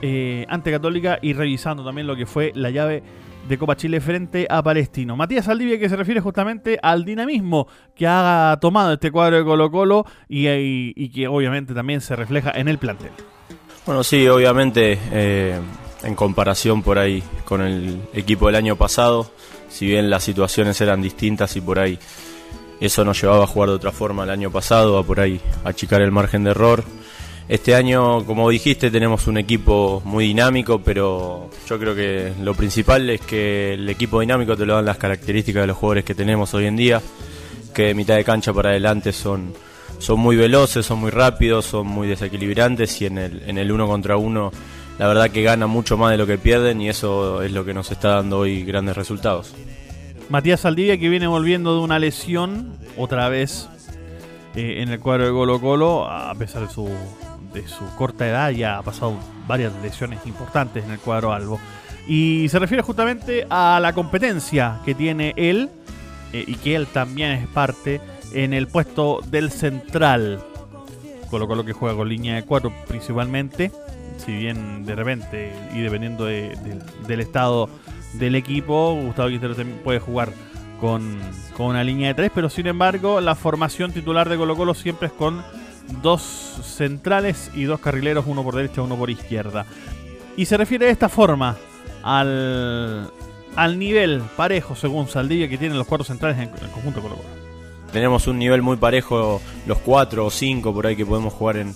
eh, 0.02 0.46
ante 0.50 0.72
Católica 0.72 1.20
y 1.22 1.34
revisando 1.34 1.84
también 1.84 2.08
lo 2.08 2.16
que 2.16 2.26
fue 2.26 2.52
la 2.56 2.70
llave 2.70 3.04
de 3.48 3.58
Copa 3.58 3.76
Chile 3.76 4.02
frente 4.02 4.48
a 4.50 4.62
Palestino. 4.64 5.16
Matías 5.16 5.46
Saldivia 5.46 5.80
que 5.80 5.90
se 5.90 5.96
refiere 5.96 6.22
justamente 6.22 6.80
al 6.82 7.06
dinamismo 7.06 7.68
que 7.96 8.08
ha 8.08 8.58
tomado 8.62 8.94
este 8.94 9.12
cuadro 9.12 9.38
de 9.38 9.44
Colo 9.44 9.72
Colo 9.72 10.06
y, 10.28 11.10
que 11.10 11.28
obviamente 11.28 11.74
también 11.74 12.02
se 12.02 12.16
refleja 12.16 12.52
en 12.52 12.68
el 12.68 12.78
plantel. 12.78 13.12
Bueno, 13.86 14.04
sí, 14.04 14.28
obviamente 14.28 14.98
eh, 15.12 15.60
en 16.04 16.16
comparación 16.16 16.84
por 16.84 17.00
ahí 17.00 17.24
con 17.46 17.62
el 17.62 18.02
equipo 18.14 18.48
del 18.48 18.56
año 18.56 18.76
pasado, 18.76 19.32
si 19.70 19.88
bien 19.88 20.10
las 20.10 20.24
situaciones 20.24 20.80
eran 20.82 21.02
distintas 21.02 21.56
y 21.56 21.62
por 21.62 21.80
ahí 21.80 21.98
eso 22.80 23.06
nos 23.06 23.22
llevaba 23.22 23.44
a 23.44 23.48
jugar 23.48 23.70
de 23.70 23.76
otra 23.76 23.92
forma 23.92 24.24
el 24.24 24.32
año 24.32 24.52
pasado, 24.52 24.98
a 24.98 25.04
por 25.04 25.20
ahí 25.20 25.40
achicar 25.64 26.02
el 26.02 26.12
margen 26.12 26.44
de 26.44 26.52
error. 26.52 26.84
Este 27.52 27.76
año, 27.76 28.26
como 28.26 28.50
dijiste, 28.50 28.90
tenemos 28.90 29.28
un 29.28 29.38
equipo 29.38 30.02
muy 30.06 30.28
dinámico, 30.28 30.80
pero 30.80 31.50
yo 31.68 31.78
creo 31.78 31.94
que 31.94 32.32
lo 32.42 32.54
principal 32.54 33.10
es 33.10 33.20
que 33.20 33.74
el 33.74 33.90
equipo 33.90 34.22
dinámico 34.22 34.56
te 34.56 34.66
lo 34.66 34.76
dan 34.76 34.86
las 34.86 34.96
características 34.96 35.64
de 35.64 35.68
los 35.68 35.76
jugadores 35.76 36.06
que 36.06 36.16
tenemos 36.16 36.54
hoy 36.54 36.68
en 36.68 36.78
día, 36.78 37.02
que 37.74 37.88
de 37.88 37.94
mitad 37.94 38.16
de 38.16 38.24
cancha 38.24 38.54
para 38.54 38.70
adelante 38.70 39.12
son, 39.12 39.54
son 40.00 40.22
muy 40.22 40.38
veloces, 40.38 40.86
son 40.86 41.00
muy 41.00 41.12
rápidos, 41.12 41.66
son 41.66 41.88
muy 41.88 42.08
desequilibrantes 42.08 43.02
y 43.02 43.08
en 43.08 43.18
el, 43.18 43.44
en 43.46 43.58
el 43.58 43.70
uno 43.70 43.86
contra 43.86 44.16
uno 44.16 44.54
la 44.98 45.08
verdad 45.10 45.30
que 45.30 45.44
ganan 45.44 45.70
mucho 45.70 45.98
más 45.98 46.12
de 46.12 46.18
lo 46.18 46.26
que 46.26 46.38
pierden 46.38 46.80
y 46.80 46.88
eso 46.88 47.42
es 47.42 47.52
lo 47.52 47.66
que 47.66 47.74
nos 47.74 47.92
está 47.92 48.12
dando 48.12 48.40
hoy 48.40 48.64
grandes 48.64 48.96
resultados. 48.96 49.54
Matías 50.30 50.62
Saldivia 50.62 50.98
que 50.98 51.10
viene 51.10 51.28
volviendo 51.28 51.76
de 51.76 51.82
una 51.82 52.00
lesión 52.00 52.78
otra 52.96 53.28
vez 53.28 53.68
eh, 54.56 54.82
en 54.82 54.88
el 54.88 55.02
cuadro 55.02 55.26
de 55.26 55.32
Colo 55.34 55.60
Colo, 55.60 56.10
a 56.10 56.34
pesar 56.36 56.66
de 56.66 56.74
su 56.74 56.90
de 57.54 57.68
su 57.68 57.86
corta 57.96 58.28
edad 58.28 58.50
ya 58.52 58.78
ha 58.78 58.84
pasado 58.84 59.16
varias 59.48 59.74
lesiones 59.82 60.26
importantes 60.26 60.84
en 60.86 60.92
el 60.92 61.00
cuadro 61.00 61.34
albo. 61.34 61.60
Y 62.08 62.48
se 62.50 62.60
refiere 62.60 62.84
justamente 62.84 63.46
a 63.50 63.80
la 63.82 63.94
competencia 63.94 64.80
que 64.86 64.96
tiene 64.96 65.34
él 65.38 65.70
eh, 66.34 66.44
y 66.48 66.56
que 66.56 66.76
él 66.76 66.88
también 66.88 67.32
es 67.32 67.48
parte 67.48 68.02
en 68.34 68.54
el 68.54 68.68
puesto 68.68 69.22
del 69.28 69.52
central. 69.52 70.44
Colo 71.30 71.48
Colo 71.48 71.64
que 71.64 71.74
juega 71.74 71.96
con 71.96 72.10
línea 72.10 72.36
de 72.36 72.44
cuatro 72.44 72.74
principalmente. 72.88 73.72
Si 74.18 74.32
bien 74.34 74.86
de 74.86 74.96
repente 74.96 75.54
y 75.74 75.82
dependiendo 75.82 76.26
del 76.26 77.20
estado 77.20 77.70
del 78.14 78.36
equipo, 78.36 78.94
Gustavo 78.96 79.30
Quintero 79.30 79.56
también 79.56 79.80
puede 79.80 80.00
jugar 80.00 80.32
con, 80.80 81.18
con 81.56 81.68
una 81.68 81.84
línea 81.84 82.10
de 82.10 82.14
tres, 82.16 82.32
pero 82.34 82.50
sin 82.50 82.68
embargo 82.68 83.22
la 83.22 83.36
formación 83.36 83.92
titular 83.92 84.28
de 84.28 84.38
Colo 84.38 84.56
Colo 84.56 84.74
siempre 84.74 85.08
es 85.08 85.14
con 85.14 85.44
dos 86.02 86.22
centrales 86.64 87.52
y 87.54 87.64
dos 87.64 87.80
carrileros, 87.80 88.26
uno 88.28 88.44
por 88.44 88.56
derecha, 88.56 88.82
uno 88.82 88.96
por 88.96 89.10
izquierda. 89.10 89.66
Y 90.38 90.46
se 90.46 90.58
refiere 90.58 90.86
de 90.86 90.92
esta 90.92 91.10
forma 91.10 91.58
al, 92.04 93.12
al 93.56 93.80
nivel 93.80 94.22
parejo, 94.36 94.76
según 94.76 95.08
Saldivia, 95.08 95.50
que 95.50 95.58
tienen 95.58 95.78
los 95.78 95.88
cuatro 95.88 96.06
centrales 96.06 96.38
en 96.38 96.50
el 96.50 96.72
conjunto 96.72 97.02
Colo. 97.02 97.18
Tenemos 97.92 98.28
un 98.28 98.40
nivel 98.40 98.62
muy 98.62 98.78
parejo, 98.78 99.42
los 99.68 99.78
cuatro 99.80 100.26
o 100.26 100.32
cinco 100.32 100.74
por 100.74 100.88
ahí 100.88 100.96
que 100.96 101.06
podemos 101.06 101.34
jugar 101.34 101.58
en, 101.58 101.76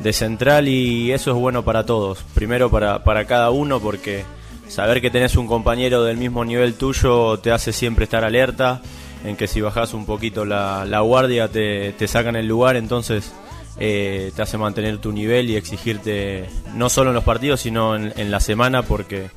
de 0.00 0.12
central 0.12 0.66
y 0.66 1.12
eso 1.12 1.30
es 1.30 1.36
bueno 1.36 1.64
para 1.64 1.86
todos. 1.86 2.24
Primero 2.34 2.70
para, 2.70 3.04
para 3.04 3.24
cada 3.26 3.50
uno 3.50 3.78
porque 3.78 4.24
saber 4.68 5.00
que 5.00 5.10
tenés 5.10 5.36
un 5.36 5.46
compañero 5.46 6.02
del 6.02 6.16
mismo 6.16 6.44
nivel 6.44 6.74
tuyo 6.74 7.38
te 7.38 7.52
hace 7.52 7.72
siempre 7.72 8.04
estar 8.04 8.24
alerta, 8.24 8.82
en 9.24 9.36
que 9.36 9.46
si 9.46 9.60
bajas 9.60 9.94
un 9.94 10.06
poquito 10.06 10.44
la, 10.44 10.84
la 10.84 11.00
guardia 11.00 11.48
te, 11.48 11.92
te 11.92 12.08
sacan 12.08 12.34
el 12.34 12.48
lugar, 12.48 12.76
entonces 12.76 13.32
eh, 13.78 14.32
te 14.34 14.42
hace 14.42 14.56
mantener 14.56 14.98
tu 14.98 15.12
nivel 15.12 15.50
y 15.50 15.56
exigirte 15.56 16.48
no 16.74 16.88
solo 16.88 17.10
en 17.10 17.14
los 17.14 17.24
partidos, 17.24 17.60
sino 17.60 17.96
en, 17.96 18.30
la 18.30 18.40
semana, 18.40 18.82
porque, 18.82 19.30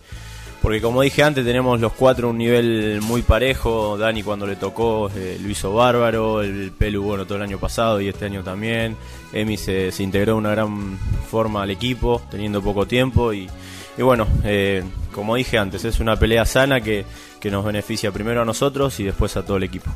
porque 0.62 0.82
como 0.82 1.02
dije 1.02 1.24
antes, 1.24 1.44
tenemos 1.44 1.80
los 1.80 1.94
cuatro 1.94 2.30
un 2.30 2.38
nivel 2.38 3.02
muy 3.02 3.24
parejo. 3.24 3.98
Dani 3.98 4.22
cuando 4.24 4.46
le 4.46 4.56
tocó 4.56 5.10
eh, 5.16 5.40
lo 5.42 5.50
hizo 5.50 5.74
bárbaro, 5.74 6.42
el 6.42 6.72
Pelu 6.72 7.02
bueno 7.02 7.26
todo 7.26 7.38
el 7.38 7.44
año 7.44 7.58
pasado 7.58 8.00
y 8.00 8.08
este 8.08 8.26
año 8.26 8.44
también. 8.44 8.96
Emi 9.34 9.58
se, 9.58 9.92
integró 10.00 10.34
de 10.34 10.40
una 10.40 10.52
gran 10.52 10.98
forma 11.30 11.64
al 11.64 11.72
equipo, 11.72 12.22
teniendo 12.30 12.62
poco 12.62 12.86
tiempo 12.86 13.34
y, 13.34 13.50
bueno, 13.98 14.28
eh, 14.44 14.84
como 15.14 15.36
dije 15.36 15.58
antes, 15.58 15.84
es 15.84 16.00
una 16.00 16.16
pelea 16.16 16.46
sana 16.46 16.82
que, 16.82 17.06
que 17.40 17.50
nos 17.50 17.66
beneficia 17.66 18.12
primero 18.12 18.44
a 18.44 18.46
nosotros 18.46 19.00
y 19.00 19.04
después 19.04 19.36
a 19.36 19.44
todo 19.44 19.58
el 19.58 19.64
equipo. 19.64 19.90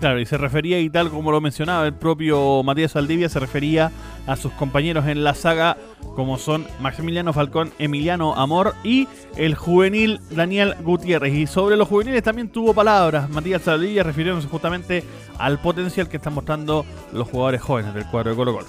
Claro, 0.00 0.20
y 0.20 0.26
se 0.26 0.38
refería, 0.38 0.78
y 0.78 0.90
tal 0.90 1.10
como 1.10 1.32
lo 1.32 1.40
mencionaba 1.40 1.84
el 1.84 1.92
propio 1.92 2.62
Matías 2.62 2.92
Saldivia, 2.92 3.28
se 3.28 3.40
refería 3.40 3.90
a 4.28 4.36
sus 4.36 4.52
compañeros 4.52 5.08
en 5.08 5.24
la 5.24 5.34
saga, 5.34 5.76
como 6.14 6.38
son 6.38 6.66
Maximiliano 6.80 7.32
Falcón, 7.32 7.72
Emiliano 7.80 8.36
Amor 8.36 8.74
y 8.84 9.08
el 9.36 9.56
juvenil 9.56 10.20
Daniel 10.30 10.76
Gutiérrez. 10.84 11.34
Y 11.34 11.48
sobre 11.48 11.76
los 11.76 11.88
juveniles 11.88 12.22
también 12.22 12.48
tuvo 12.48 12.74
palabras 12.74 13.28
Matías 13.28 13.62
Saldivia 13.62 14.04
refiriéndose 14.04 14.46
justamente 14.46 15.02
al 15.36 15.58
potencial 15.58 16.08
que 16.08 16.18
están 16.18 16.34
mostrando 16.34 16.86
los 17.12 17.28
jugadores 17.28 17.60
jóvenes 17.60 17.92
del 17.92 18.06
cuadro 18.06 18.30
de 18.30 18.36
Colo 18.36 18.52
Colo. 18.54 18.66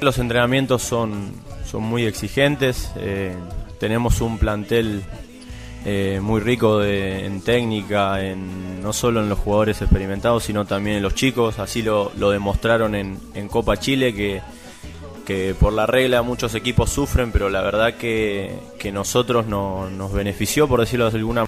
Los 0.00 0.18
entrenamientos 0.18 0.80
son, 0.80 1.30
son 1.66 1.82
muy 1.82 2.06
exigentes, 2.06 2.90
eh, 2.96 3.34
tenemos 3.78 4.22
un 4.22 4.38
plantel 4.38 5.02
eh, 5.84 6.20
muy 6.22 6.40
rico 6.40 6.82
en 6.82 7.40
técnica, 7.40 8.22
en, 8.22 8.82
no 8.82 8.92
solo 8.92 9.20
en 9.20 9.28
los 9.28 9.38
jugadores 9.38 9.80
experimentados, 9.80 10.44
sino 10.44 10.64
también 10.64 10.96
en 10.96 11.02
los 11.02 11.14
chicos. 11.14 11.58
Así 11.58 11.82
lo, 11.82 12.10
demostraron 12.30 12.94
en, 12.94 13.48
Copa 13.48 13.78
Chile, 13.78 14.14
que, 14.14 14.42
que, 15.24 15.54
por 15.58 15.72
la 15.72 15.86
regla 15.86 16.22
muchos 16.22 16.54
equipos 16.54 16.90
sufren, 16.90 17.32
pero 17.32 17.48
la 17.48 17.62
verdad 17.62 17.94
que, 17.94 18.58
que 18.78 18.92
nosotros 18.92 19.46
no, 19.46 19.88
nos 19.90 20.12
benefició, 20.12 20.68
por 20.68 20.80
decirlo 20.80 21.10
de 21.10 21.16
alguna 21.16 21.46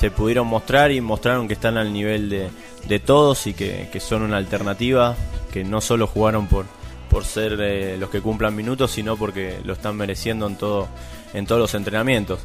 se 0.00 0.10
pudieron 0.10 0.46
mostrar 0.46 0.92
y 0.92 1.00
mostraron 1.02 1.46
que 1.46 1.52
están 1.52 1.76
al 1.76 1.92
nivel 1.92 2.30
de, 2.30 2.48
de 2.88 2.98
todos 3.00 3.46
y 3.46 3.52
que, 3.52 3.90
que, 3.92 4.00
son 4.00 4.22
una 4.22 4.38
alternativa, 4.38 5.14
que 5.52 5.62
no 5.62 5.82
solo 5.82 6.06
jugaron 6.06 6.46
por, 6.46 6.64
por 7.10 7.26
ser 7.26 7.58
eh, 7.60 7.96
los 7.98 8.08
que 8.08 8.22
cumplan 8.22 8.56
minutos, 8.56 8.92
sino 8.92 9.18
porque 9.18 9.60
lo 9.62 9.74
están 9.74 9.96
mereciendo 9.96 10.46
en, 10.46 10.56
todo, 10.56 10.88
en 11.34 11.44
todos 11.44 11.60
los 11.60 11.74
entrenamientos. 11.74 12.40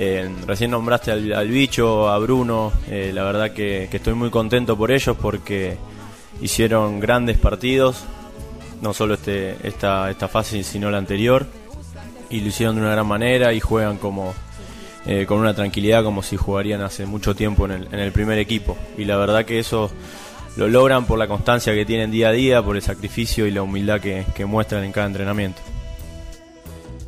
Eh, 0.00 0.30
recién 0.46 0.70
nombraste 0.70 1.10
al, 1.10 1.48
bicho, 1.48 2.08
a 2.08 2.16
Bruno, 2.18 2.72
eh, 2.88 3.10
la 3.12 3.24
verdad 3.24 3.50
que, 3.50 3.88
estoy 3.90 4.14
muy 4.14 4.30
contento 4.30 4.78
por 4.78 4.92
ellos 4.92 5.16
porque 5.20 5.76
hicieron 6.40 7.00
grandes 7.00 7.36
partidos, 7.36 8.04
no 8.80 8.94
solo 8.94 9.14
este, 9.14 9.56
esta, 9.66 10.08
esta 10.08 10.28
fase 10.28 10.62
sino 10.62 10.88
la 10.92 10.98
anterior, 10.98 11.46
y 12.30 12.40
lo 12.40 12.46
hicieron 12.46 12.76
de 12.76 12.82
una 12.82 12.92
gran 12.92 13.08
manera 13.08 13.52
y 13.52 13.58
juegan 13.58 13.98
como 13.98 14.34
eh, 15.04 15.26
con 15.26 15.40
una 15.40 15.52
tranquilidad 15.52 16.04
como 16.04 16.22
si 16.22 16.36
jugarían 16.36 16.80
hace 16.82 17.04
mucho 17.04 17.34
tiempo 17.34 17.64
en 17.64 17.72
el, 17.72 17.88
en 17.90 17.98
el 17.98 18.12
primer 18.12 18.38
equipo. 18.38 18.78
Y 18.96 19.04
la 19.04 19.16
verdad 19.16 19.44
que 19.44 19.58
eso 19.58 19.90
lo 20.56 20.68
logran 20.68 21.06
por 21.06 21.18
la 21.18 21.26
constancia 21.26 21.74
que 21.74 21.84
tienen 21.84 22.12
día 22.12 22.28
a 22.28 22.32
día, 22.32 22.62
por 22.62 22.76
el 22.76 22.82
sacrificio 22.82 23.48
y 23.48 23.50
la 23.50 23.62
humildad 23.62 24.00
que 24.00 24.46
muestran 24.46 24.84
en 24.84 24.92
cada 24.92 25.08
entrenamiento. 25.08 25.60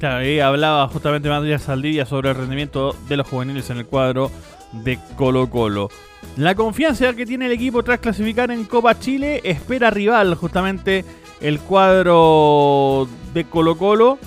Y 0.02 0.40
hablaba 0.40 0.88
justamente 0.88 1.28
Matías 1.28 1.60
Saldivia 1.62 2.06
sobre 2.06 2.30
el 2.30 2.36
rendimiento 2.36 2.96
de 3.06 3.18
los 3.18 3.28
juveniles 3.28 3.68
en 3.68 3.76
el 3.76 3.86
cuadro 3.86 4.30
de 4.72 4.98
Colo 5.14 5.50
Colo. 5.50 5.90
La 6.38 6.54
confianza 6.54 7.12
que 7.12 7.26
tiene 7.26 7.44
el 7.46 7.52
equipo 7.52 7.82
tras 7.82 8.00
clasificar 8.00 8.50
en 8.50 8.64
Copa 8.64 8.98
Chile 8.98 9.42
espera 9.44 9.90
rival 9.90 10.36
justamente 10.36 11.04
el 11.42 11.60
cuadro 11.60 13.08
de 13.34 13.44
Colo 13.44 13.76
Colo. 13.76 14.18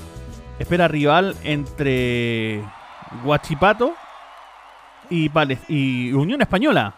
Espera 0.60 0.88
rival 0.88 1.36
entre 1.44 2.62
Guachipato 3.24 3.96
y, 5.10 5.32
y 5.70 6.14
Unión 6.14 6.40
Española. 6.44 6.94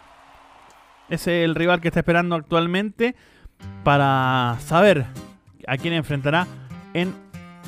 es 1.08 1.26
el 1.28 1.54
rival 1.54 1.80
que 1.80 1.88
está 1.88 2.00
esperando 2.00 2.36
actualmente 2.36 3.16
para 3.84 4.58
saber 4.60 5.06
a 5.66 5.78
quién 5.78 5.94
enfrentará 5.94 6.46
en 6.92 7.25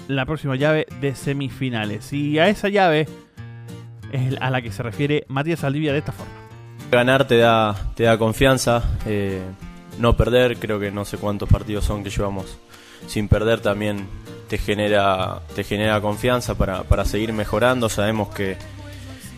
la 0.08 0.26
próxima 0.26 0.56
llave 0.56 0.86
de 1.00 1.14
semifinales. 1.14 2.12
Y 2.12 2.38
a 2.38 2.48
esa 2.48 2.68
llave 2.68 3.06
es 4.10 4.36
a 4.40 4.50
la 4.50 4.60
que 4.60 4.72
se 4.72 4.82
refiere 4.82 5.24
Matías 5.28 5.62
Aldivia 5.62 5.92
de 5.92 5.98
esta 5.98 6.12
forma. 6.12 6.32
Ganar 6.90 7.26
te 7.26 7.36
da, 7.36 7.76
te 7.94 8.04
da 8.04 8.18
confianza, 8.18 8.82
eh, 9.06 9.42
no 9.98 10.16
perder, 10.16 10.56
creo 10.56 10.80
que 10.80 10.90
no 10.90 11.04
sé 11.04 11.18
cuántos 11.18 11.48
partidos 11.48 11.84
son 11.84 12.02
que 12.02 12.10
llevamos 12.10 12.58
sin 13.06 13.28
perder 13.28 13.60
también 13.60 14.08
te 14.48 14.58
genera, 14.58 15.40
te 15.54 15.62
genera 15.62 16.00
confianza 16.00 16.56
para, 16.56 16.82
para 16.84 17.04
seguir 17.04 17.32
mejorando. 17.32 17.88
Sabemos 17.88 18.28
que, 18.28 18.56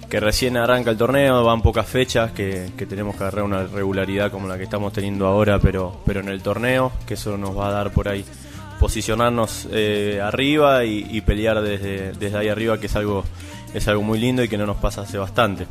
que 0.08 0.20
recién 0.20 0.56
arranca 0.56 0.90
el 0.90 0.96
torneo, 0.96 1.44
van 1.44 1.62
pocas 1.62 1.86
fechas, 1.86 2.30
que, 2.32 2.70
que, 2.76 2.86
tenemos 2.86 3.16
que 3.16 3.24
agarrar 3.24 3.44
una 3.44 3.64
regularidad 3.64 4.30
como 4.30 4.46
la 4.46 4.56
que 4.56 4.64
estamos 4.64 4.92
teniendo 4.92 5.26
ahora, 5.26 5.58
pero, 5.58 6.00
pero 6.06 6.20
en 6.20 6.28
el 6.28 6.42
torneo, 6.42 6.92
que 7.06 7.14
eso 7.14 7.36
nos 7.36 7.58
va 7.58 7.68
a 7.68 7.72
dar 7.72 7.92
por 7.92 8.08
ahí 8.08 8.24
posicionarnos 8.80 9.68
eh, 9.70 10.20
arriba 10.22 10.86
y, 10.86 11.20
pelear 11.20 11.60
desde, 11.60 12.12
desde 12.12 12.38
ahí 12.38 12.48
arriba, 12.48 12.80
que 12.80 12.86
es 12.86 12.96
algo, 12.96 13.24
es 13.74 13.86
algo 13.86 14.02
muy 14.02 14.18
lindo 14.18 14.42
y 14.42 14.48
que 14.48 14.56
no 14.56 14.64
nos 14.64 14.78
pasa 14.78 15.02
hace 15.02 15.18
bastante. 15.18 15.66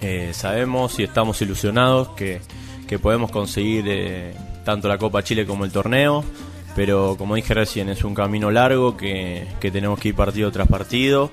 Eh, 0.00 0.30
sabemos 0.32 0.98
y 0.98 1.04
estamos 1.04 1.40
ilusionados 1.42 2.08
que, 2.08 2.40
que 2.88 2.98
podemos 2.98 3.30
conseguir 3.30 3.84
eh, 3.86 4.34
tanto 4.64 4.88
la 4.88 4.98
Copa 4.98 5.22
Chile 5.22 5.46
como 5.46 5.64
el 5.64 5.70
torneo, 5.70 6.24
pero 6.74 7.14
como 7.16 7.36
dije 7.36 7.54
recién, 7.54 7.88
es 7.88 8.02
un 8.02 8.14
camino 8.14 8.50
largo 8.50 8.96
que, 8.96 9.46
que 9.60 9.70
tenemos 9.70 10.00
que 10.00 10.08
ir 10.08 10.16
partido 10.16 10.50
tras 10.50 10.66
partido, 10.66 11.30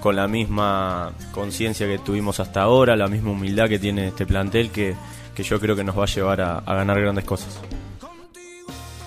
con 0.00 0.14
la 0.14 0.28
misma 0.28 1.10
conciencia 1.32 1.88
que 1.88 1.98
tuvimos 1.98 2.38
hasta 2.38 2.62
ahora, 2.62 2.94
la 2.94 3.08
misma 3.08 3.32
humildad 3.32 3.68
que 3.68 3.80
tiene 3.80 4.08
este 4.08 4.26
plantel 4.26 4.70
que, 4.70 4.94
que 5.34 5.42
yo 5.42 5.58
creo 5.58 5.74
que 5.74 5.82
nos 5.82 5.98
va 5.98 6.04
a 6.04 6.06
llevar 6.06 6.40
a, 6.40 6.58
a 6.58 6.74
ganar 6.76 7.00
grandes 7.00 7.24
cosas. 7.24 7.60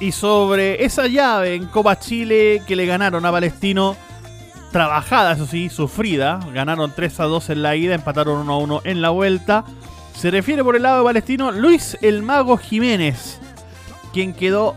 Y 0.03 0.11
sobre 0.11 0.83
esa 0.83 1.07
llave 1.07 1.55
en 1.55 1.67
Copa 1.67 1.97
Chile 1.97 2.61
que 2.67 2.75
le 2.75 2.85
ganaron 2.85 3.25
a 3.25 3.31
Palestino, 3.31 3.95
trabajada, 4.69 5.31
eso 5.31 5.47
sí, 5.47 5.69
sufrida. 5.69 6.41
Ganaron 6.53 6.91
3 6.93 7.21
a 7.21 7.23
2 7.23 7.51
en 7.51 7.63
la 7.63 7.77
ida, 7.77 7.95
empataron 7.95 8.39
1 8.39 8.53
a 8.53 8.57
1 8.57 8.81
en 8.83 9.01
la 9.01 9.11
vuelta. 9.11 9.63
Se 10.13 10.29
refiere 10.29 10.61
por 10.61 10.75
el 10.75 10.83
lado 10.83 10.97
de 10.97 11.03
Palestino 11.05 11.53
Luis 11.53 11.97
el 12.01 12.21
Mago 12.21 12.57
Jiménez, 12.57 13.39
quien 14.11 14.33
quedó 14.33 14.75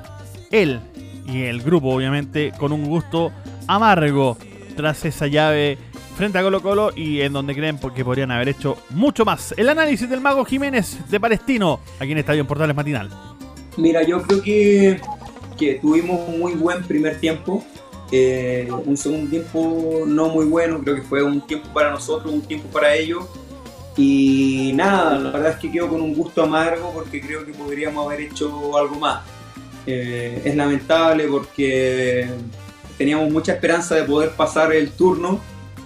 él 0.53 0.79
y 1.27 1.43
el 1.43 1.61
grupo, 1.61 1.89
obviamente, 1.89 2.53
con 2.57 2.71
un 2.71 2.85
gusto 2.85 3.33
amargo 3.67 4.39
tras 4.77 5.05
esa 5.07 5.27
llave 5.27 5.77
frente 6.17 6.39
a 6.39 6.43
Colo 6.45 6.63
Colo 6.63 6.93
y 6.95 7.23
en 7.23 7.33
donde 7.33 7.57
creen 7.57 7.81
que 7.97 8.05
podrían 8.05 8.31
haber 8.31 8.51
hecho 8.51 8.79
mucho 8.91 9.25
más. 9.25 9.53
El 9.57 9.71
análisis 9.71 10.09
del 10.09 10.21
Mago 10.21 10.45
Jiménez 10.45 10.99
de 11.11 11.19
Palestino, 11.19 11.81
aquí 11.99 12.13
en 12.13 12.19
Estadio 12.19 12.43
en 12.43 12.47
Portales 12.47 12.77
Matinal. 12.77 13.11
Mira, 13.77 14.03
yo 14.03 14.23
creo 14.23 14.43
que, 14.43 15.01
que 15.57 15.75
tuvimos 15.75 16.29
un 16.29 16.39
muy 16.41 16.53
buen 16.53 16.83
primer 16.85 17.19
tiempo. 17.19 17.65
Eh, 18.13 18.69
un 18.85 18.97
segundo 18.97 19.29
tiempo 19.29 20.05
no 20.07 20.29
muy 20.29 20.47
bueno, 20.47 20.81
creo 20.81 20.95
que 20.95 21.03
fue 21.03 21.23
un 21.23 21.41
tiempo 21.41 21.69
para 21.75 21.91
nosotros, 21.91 22.33
un 22.33 22.43
tiempo 22.43 22.69
para 22.69 22.95
ellos. 22.95 23.25
Y 23.97 24.73
nada, 24.75 25.19
la 25.19 25.31
verdad 25.31 25.53
es 25.53 25.57
que 25.57 25.73
quedo 25.73 25.89
con 25.89 26.01
un 26.01 26.15
gusto 26.15 26.43
amargo 26.43 26.93
porque 26.93 27.21
creo 27.21 27.45
que 27.47 27.53
podríamos 27.53 28.07
haber 28.07 28.21
hecho 28.21 28.77
algo 28.77 28.97
más. 28.97 29.25
Eh, 29.87 30.43
es 30.45 30.55
lamentable 30.55 31.27
porque 31.29 32.29
teníamos 32.99 33.31
mucha 33.31 33.53
esperanza 33.53 33.95
de 33.95 34.03
poder 34.03 34.31
pasar 34.31 34.73
el 34.73 34.91
turno, 34.91 35.41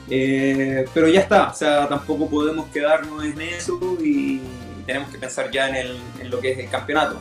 eh, 0.09 0.85
pero 0.93 1.07
ya 1.09 1.21
está, 1.21 1.51
o 1.51 1.55
sea, 1.55 1.89
tampoco 1.89 2.29
podemos 2.29 2.67
quedarnos 2.69 3.25
en 3.25 3.41
eso 3.41 3.79
y 4.03 4.41
tenemos 4.87 5.11
que 5.11 5.19
pensar 5.19 5.51
ya 5.51 5.69
en, 5.69 5.77
el, 5.77 5.97
en 6.21 6.31
lo 6.31 6.41
que 6.41 6.53
es 6.53 6.59
el 6.59 6.69
campeonato 6.69 7.21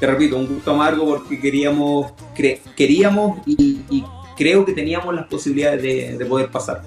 te 0.00 0.06
repito, 0.06 0.36
un 0.36 0.46
gusto 0.46 0.72
amargo 0.72 1.04
porque 1.06 1.38
queríamos, 1.38 2.12
queríamos 2.74 3.38
y, 3.46 4.04
creo 4.36 4.64
que 4.64 4.72
teníamos 4.72 5.14
las 5.14 5.26
posibilidades 5.26 5.82
de, 5.82 6.16
de, 6.16 6.24
poder 6.24 6.50
pasar. 6.50 6.82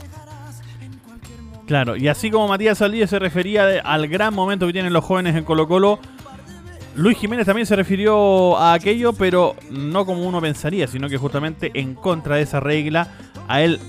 Claro, 1.68 1.96
y 1.96 2.08
así 2.08 2.32
como 2.32 2.48
Matías 2.48 2.80
Saldíez 2.80 3.12
se 3.12 3.20
refería 3.20 3.80
al 3.84 4.08
gran 4.08 4.34
momento 4.34 4.66
que 4.66 4.74
tienen 4.74 4.92
los 4.92 5.04
jóvenes 5.04 5.36
en 5.36 5.44
Colo 5.44 5.68
Colo, 5.68 6.00
Luis 6.96 7.18
Jiménez 7.18 7.46
también 7.46 7.66
se 7.66 7.76
refirió 7.76 8.58
a 8.58 8.74
aquello, 8.74 9.14
pero 9.14 9.56
no 9.72 10.06
como 10.06 10.24
uno 10.28 10.40
pensaría, 10.42 10.88
sino 10.88 11.10
que 11.10 11.18
justamente 11.18 11.72
en 11.74 11.96
contra 11.96 12.36
de 12.36 12.44
esa 12.44 12.60
regla. 12.60 13.08
A 13.48 13.62
él 13.62 13.80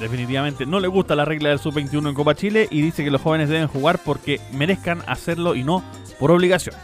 definitivamente 0.00 0.66
no 0.66 0.78
le 0.78 0.88
gusta 0.88 1.14
la 1.14 1.24
regla 1.24 1.48
del 1.48 1.58
Sub-21 1.58 2.08
en 2.08 2.14
Copa 2.14 2.34
Chile 2.34 2.68
y 2.70 2.82
dice 2.82 3.04
que 3.04 3.10
los 3.10 3.22
jóvenes 3.22 3.48
deben 3.48 3.68
jugar 3.68 4.00
porque 4.04 4.40
merezcan 4.52 5.02
hacerlo 5.06 5.54
y 5.54 5.64
no 5.64 5.82
por 6.18 6.30
obligación. 6.30 6.74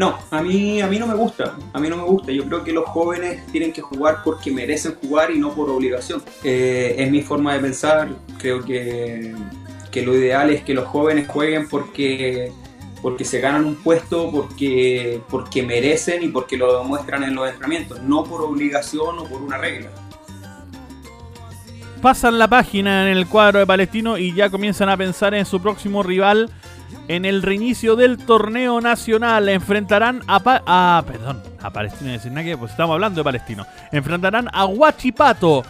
No, 0.00 0.18
a 0.30 0.40
mí, 0.40 0.80
a 0.80 0.86
mí 0.86 0.98
no 0.98 1.06
me 1.06 1.12
gusta, 1.12 1.58
a 1.74 1.78
mí 1.78 1.90
no 1.90 1.98
me 1.98 2.04
gusta. 2.04 2.32
Yo 2.32 2.46
creo 2.46 2.64
que 2.64 2.72
los 2.72 2.86
jóvenes 2.86 3.46
tienen 3.52 3.70
que 3.70 3.82
jugar 3.82 4.20
porque 4.24 4.50
merecen 4.50 4.94
jugar 4.94 5.30
y 5.30 5.38
no 5.38 5.50
por 5.50 5.68
obligación. 5.68 6.22
Eh, 6.42 6.94
es 6.96 7.10
mi 7.10 7.20
forma 7.20 7.52
de 7.52 7.60
pensar, 7.60 8.08
creo 8.38 8.64
que, 8.64 9.34
que, 9.90 10.00
lo 10.00 10.16
ideal 10.16 10.48
es 10.48 10.62
que 10.62 10.72
los 10.72 10.86
jóvenes 10.88 11.28
jueguen 11.28 11.68
porque, 11.68 12.50
porque 13.02 13.26
se 13.26 13.40
ganan 13.40 13.66
un 13.66 13.74
puesto, 13.74 14.30
porque, 14.30 15.20
porque 15.28 15.62
merecen 15.62 16.22
y 16.22 16.28
porque 16.28 16.56
lo 16.56 16.78
demuestran 16.78 17.22
en 17.24 17.34
los 17.34 17.46
entrenamientos, 17.46 18.02
no 18.02 18.24
por 18.24 18.40
obligación 18.40 19.18
o 19.18 19.24
por 19.24 19.42
una 19.42 19.58
regla. 19.58 19.90
Pasan 22.00 22.38
la 22.38 22.48
página 22.48 23.02
en 23.02 23.18
el 23.18 23.26
cuadro 23.26 23.58
de 23.58 23.66
Palestino 23.66 24.16
y 24.16 24.32
ya 24.32 24.48
comienzan 24.48 24.88
a 24.88 24.96
pensar 24.96 25.34
en 25.34 25.44
su 25.44 25.60
próximo 25.60 26.02
rival 26.02 26.50
en 27.08 27.24
el 27.24 27.42
reinicio 27.42 27.96
del 27.96 28.18
torneo 28.18 28.80
nacional. 28.80 29.48
Enfrentarán 29.48 30.22
a, 30.26 30.40
pa 30.40 30.62
a 30.66 31.02
perdón, 31.06 31.42
a 31.60 31.70
Palestino, 31.70 32.12
decir 32.12 32.32
nada 32.32 32.44
que 32.44 32.56
pues 32.56 32.70
estamos 32.70 32.94
hablando 32.94 33.20
de 33.20 33.24
Palestino. 33.24 33.66
Enfrentarán 33.92 34.48
a 34.52 34.66
Huachipato 34.66 35.64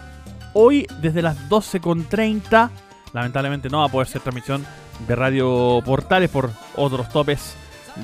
hoy 0.52 0.87
desde 1.00 1.22
las 1.22 1.48
12.30. 1.48 2.70
Lamentablemente 3.12 3.68
no 3.68 3.78
va 3.78 3.87
a 3.87 3.88
poder 3.88 4.06
ser 4.06 4.20
transmisión 4.20 4.64
de 5.06 5.16
Radio 5.16 5.80
Portales 5.85 6.30
por 6.30 6.50
otros 6.76 7.09
topes 7.09 7.54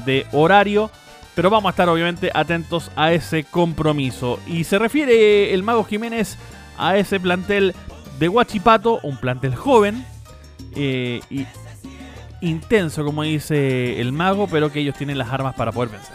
de 0.05 0.26
horario. 0.33 0.90
Pero 1.35 1.50
vamos 1.50 1.68
a 1.68 1.70
estar 1.70 1.88
obviamente 1.88 2.31
atentos 2.33 2.90
a 2.96 3.12
ese 3.12 3.44
compromiso. 3.44 4.40
Y 4.46 4.64
se 4.64 4.79
refiere 4.79 5.52
el 5.52 5.62
Mago 5.62 5.85
Jiménez 5.85 6.38
a 6.79 6.96
ese 6.96 7.20
plantel 7.20 7.74
de 8.18 8.29
Huachipato, 8.31 9.00
un 9.02 9.18
plantel 9.18 9.55
joven. 9.55 10.07
Eh, 10.74 11.20
y 11.29 11.46
intenso, 12.46 13.04
como 13.04 13.22
dice 13.22 14.00
el 14.00 14.12
mago, 14.12 14.46
pero 14.50 14.72
que 14.72 14.80
ellos 14.80 14.94
tienen 14.96 15.18
las 15.18 15.30
armas 15.30 15.54
para 15.54 15.72
poder 15.72 15.90
vencer. 15.90 16.14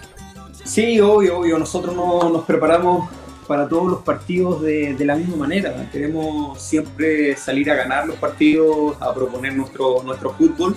Sí, 0.64 1.00
obvio, 1.00 1.40
obvio. 1.40 1.58
Nosotros 1.58 1.96
no, 1.96 2.30
nos 2.30 2.46
preparamos 2.46 3.10
para 3.48 3.68
todos 3.68 3.90
los 3.90 4.02
partidos 4.02 4.62
de, 4.62 4.96
la 5.00 5.16
misma 5.16 5.36
manera. 5.36 5.90
Queremos 5.92 6.62
siempre 6.62 7.36
salir 7.36 7.70
a 7.72 7.76
ganar 7.76 8.08
los 8.08 8.16
partidos, 8.16 8.96
a 9.02 9.14
proponer 9.14 9.54
nuestro, 9.56 10.02
nuestro 10.04 10.32
fútbol. 10.32 10.76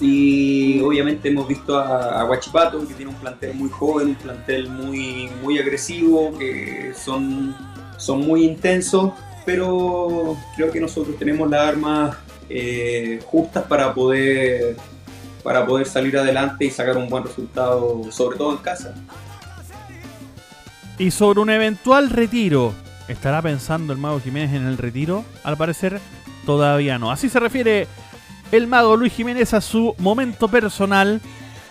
Y 0.00 0.80
obviamente 0.80 1.28
hemos 1.28 1.46
visto 1.46 1.78
a, 1.78 2.20
a 2.20 2.24
Guachipato, 2.24 2.86
que 2.86 2.94
tiene 2.94 3.10
un 3.10 3.18
plantel 3.18 3.54
muy 3.54 3.68
joven, 3.68 4.08
un 4.08 4.14
plantel 4.14 4.68
muy, 4.68 5.28
muy 5.42 5.58
agresivo, 5.58 6.36
que 6.38 6.92
son, 6.96 7.54
son 7.96 8.20
muy 8.20 8.44
intensos, 8.44 9.12
pero 9.44 10.36
creo 10.56 10.72
que 10.72 10.80
nosotros 10.80 11.16
tenemos 11.18 11.48
las 11.48 11.68
armas 11.68 12.16
eh, 12.48 13.20
justas 13.24 13.64
para 13.64 13.94
poder, 13.94 14.76
para 15.42 15.66
poder 15.66 15.86
salir 15.86 16.16
adelante 16.18 16.64
y 16.64 16.70
sacar 16.70 16.96
un 16.96 17.08
buen 17.08 17.24
resultado, 17.24 18.10
sobre 18.10 18.38
todo 18.38 18.52
en 18.52 18.58
casa. 18.58 18.94
Y 20.98 21.10
sobre 21.10 21.40
un 21.40 21.50
eventual 21.50 22.10
retiro, 22.10 22.72
¿estará 23.08 23.42
pensando 23.42 23.92
el 23.92 23.98
mago 23.98 24.20
Jiménez 24.20 24.54
en 24.54 24.66
el 24.66 24.78
retiro? 24.78 25.24
Al 25.42 25.56
parecer, 25.56 26.00
todavía 26.46 26.98
no. 26.98 27.10
Así 27.10 27.28
se 27.28 27.40
refiere 27.40 27.88
el 28.52 28.66
mago 28.66 28.96
Luis 28.96 29.12
Jiménez 29.12 29.54
a 29.54 29.60
su 29.60 29.94
momento 29.98 30.48
personal 30.48 31.20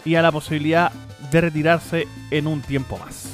y 0.04 0.16
a 0.16 0.22
la 0.22 0.32
posibilidad 0.32 0.92
de 1.32 1.42
retirarse 1.42 2.08
en 2.32 2.48
un 2.48 2.62
tiempo 2.62 2.98
más. 2.98 3.30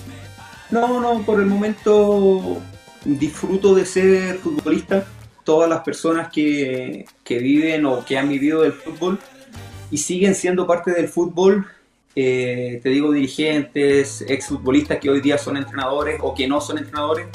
No, 0.69 0.99
no, 0.99 1.21
por 1.23 1.39
el 1.39 1.47
momento 1.47 2.61
disfruto 3.03 3.73
de 3.73 3.85
ser 3.85 4.37
futbolista 4.37 5.05
todas 5.49 5.67
las 5.67 5.79
personas 5.79 6.29
que, 6.31 7.05
que, 7.23 7.39
viven 7.39 7.83
o 7.87 8.05
que 8.05 8.19
han 8.19 8.29
vivido 8.29 8.61
del 8.61 8.71
fútbol 8.71 9.17
y 9.89 9.97
siguen 9.97 10.35
siendo 10.35 10.67
parte 10.67 10.91
del 10.91 11.07
fútbol, 11.07 11.65
eh, 12.15 12.79
te 12.83 12.89
digo 12.89 13.11
dirigentes, 13.11 14.23
exfutbolistas 14.27 14.99
que 14.99 15.09
hoy 15.09 15.21
día 15.21 15.39
son 15.39 15.57
entrenadores 15.57 16.19
o 16.21 16.35
que 16.35 16.47
no 16.47 16.61
son 16.61 16.77
entrenadores, 16.77 17.29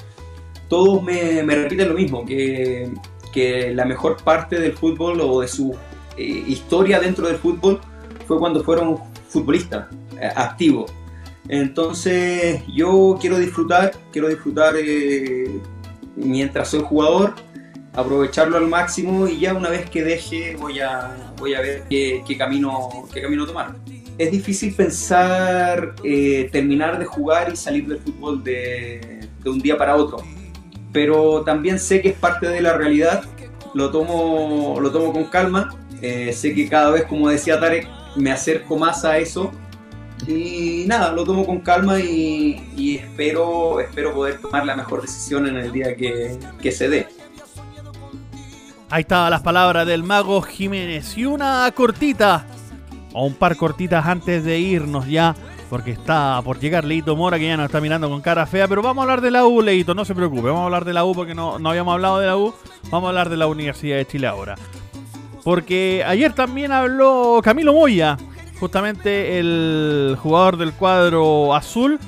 todos 0.68 1.02
me, 1.02 1.42
me 1.42 1.56
repiten 1.56 1.88
lo 1.88 1.94
mismo, 1.94 2.24
que, 2.24 2.88
que, 3.32 3.74
la 3.74 3.84
mejor 3.84 4.22
parte 4.22 4.60
del 4.60 4.74
fútbol 4.74 5.20
o 5.20 5.40
de 5.40 5.48
su 5.48 5.74
eh, 6.16 6.22
historia 6.46 7.00
dentro 7.00 7.26
del 7.26 7.38
fútbol 7.38 7.80
fue 8.28 8.38
cuando 8.38 8.62
fueron 8.62 8.96
futbolistas 9.28 9.88
eh, 10.20 10.30
activos. 10.36 10.92
Entonces 11.48 12.62
yo 12.72 13.18
quiero 13.20 13.40
disfrutar, 13.40 13.90
quiero 14.12 14.28
disfrutar 14.28 14.76
eh, 14.78 15.60
mientras 16.14 16.68
soy 16.68 16.82
jugador 16.82 17.34
aprovecharlo 17.94 18.56
al 18.56 18.66
máximo 18.66 19.28
y 19.28 19.40
ya 19.40 19.54
una 19.54 19.70
vez 19.70 19.88
que 19.88 20.02
deje 20.02 20.56
voy 20.56 20.80
a, 20.80 21.32
voy 21.38 21.54
a 21.54 21.60
ver 21.60 21.84
qué, 21.88 22.22
qué 22.26 22.36
camino, 22.36 23.06
qué 23.12 23.22
camino 23.22 23.46
tomar. 23.46 23.74
es 24.18 24.30
difícil 24.30 24.74
pensar 24.74 25.94
eh, 26.02 26.48
terminar 26.52 26.98
de 26.98 27.04
jugar 27.04 27.52
y 27.52 27.56
salir 27.56 27.86
del 27.86 27.98
fútbol 27.98 28.42
de, 28.42 29.28
de 29.42 29.50
un 29.50 29.60
día 29.60 29.76
para 29.76 29.96
otro. 29.96 30.18
Pero 30.92 31.42
también 31.42 31.78
sé 31.78 32.00
que 32.00 32.10
es 32.10 32.14
parte 32.16 32.48
de 32.48 32.60
la 32.60 32.76
realidad, 32.76 33.24
lo 33.74 33.90
tomo, 33.90 34.78
lo 34.80 34.90
tomo 34.92 35.12
con 35.12 35.24
calma. 35.24 35.74
Eh, 36.00 36.32
sé 36.32 36.54
que 36.54 36.68
cada 36.68 36.90
vez, 36.90 37.04
como 37.04 37.28
decía 37.28 37.58
Tarek, 37.58 37.88
me 38.16 38.30
acerco 38.30 38.76
más 38.76 39.04
a 39.04 39.18
eso. 39.18 39.50
Y 40.28 40.84
nada, 40.86 41.12
lo 41.12 41.24
tomo 41.24 41.44
con 41.44 41.60
calma 41.60 41.98
y, 41.98 42.70
y 42.76 42.96
espero, 42.96 43.80
espero 43.80 44.14
poder 44.14 44.40
tomar 44.40 44.64
la 44.64 44.76
mejor 44.76 45.02
decisión 45.02 45.46
en 45.48 45.56
el 45.56 45.72
día 45.72 45.96
que, 45.96 46.38
que 46.62 46.70
se 46.70 46.88
dé. 46.88 47.08
Ahí 48.94 49.00
estaban 49.00 49.28
las 49.28 49.42
palabras 49.42 49.88
del 49.88 50.04
mago 50.04 50.40
Jiménez. 50.40 51.18
Y 51.18 51.24
una 51.24 51.68
cortita, 51.74 52.46
o 53.12 53.26
un 53.26 53.34
par 53.34 53.56
cortitas 53.56 54.06
antes 54.06 54.44
de 54.44 54.60
irnos 54.60 55.08
ya, 55.08 55.34
porque 55.68 55.90
está 55.90 56.40
por 56.44 56.60
llegar 56.60 56.84
Leito 56.84 57.16
Mora, 57.16 57.36
que 57.36 57.48
ya 57.48 57.56
nos 57.56 57.66
está 57.66 57.80
mirando 57.80 58.08
con 58.08 58.20
cara 58.20 58.46
fea. 58.46 58.68
Pero 58.68 58.82
vamos 58.82 59.00
a 59.00 59.02
hablar 59.02 59.20
de 59.20 59.32
la 59.32 59.46
U, 59.46 59.62
Leito, 59.62 59.96
no 59.96 60.04
se 60.04 60.14
preocupe. 60.14 60.42
Vamos 60.42 60.60
a 60.60 60.64
hablar 60.66 60.84
de 60.84 60.92
la 60.92 61.04
U 61.04 61.12
porque 61.12 61.34
no, 61.34 61.58
no 61.58 61.70
habíamos 61.70 61.92
hablado 61.92 62.20
de 62.20 62.28
la 62.28 62.36
U. 62.36 62.54
Vamos 62.84 63.06
a 63.06 63.08
hablar 63.08 63.30
de 63.30 63.36
la 63.36 63.48
Universidad 63.48 63.96
de 63.96 64.06
Chile 64.06 64.28
ahora. 64.28 64.54
Porque 65.42 66.04
ayer 66.06 66.32
también 66.32 66.70
habló 66.70 67.40
Camilo 67.42 67.72
Moya, 67.72 68.16
justamente 68.60 69.40
el 69.40 70.16
jugador 70.22 70.56
del 70.56 70.72
cuadro 70.72 71.52
azul, 71.52 71.98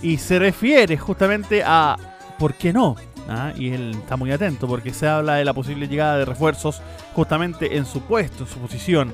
y 0.00 0.18
se 0.18 0.38
refiere 0.38 0.96
justamente 0.96 1.64
a 1.66 1.96
¿por 2.38 2.54
qué 2.54 2.72
no? 2.72 2.94
¿Ah? 3.28 3.52
Y 3.56 3.70
él 3.70 3.92
está 3.98 4.16
muy 4.16 4.30
atento 4.30 4.68
porque 4.68 4.92
se 4.92 5.08
habla 5.08 5.34
de 5.34 5.44
la 5.44 5.52
posible 5.52 5.88
llegada 5.88 6.18
de 6.18 6.24
refuerzos 6.24 6.80
justamente 7.14 7.76
en 7.76 7.84
su 7.84 8.00
puesto, 8.02 8.44
en 8.44 8.48
su 8.48 8.58
posición. 8.58 9.12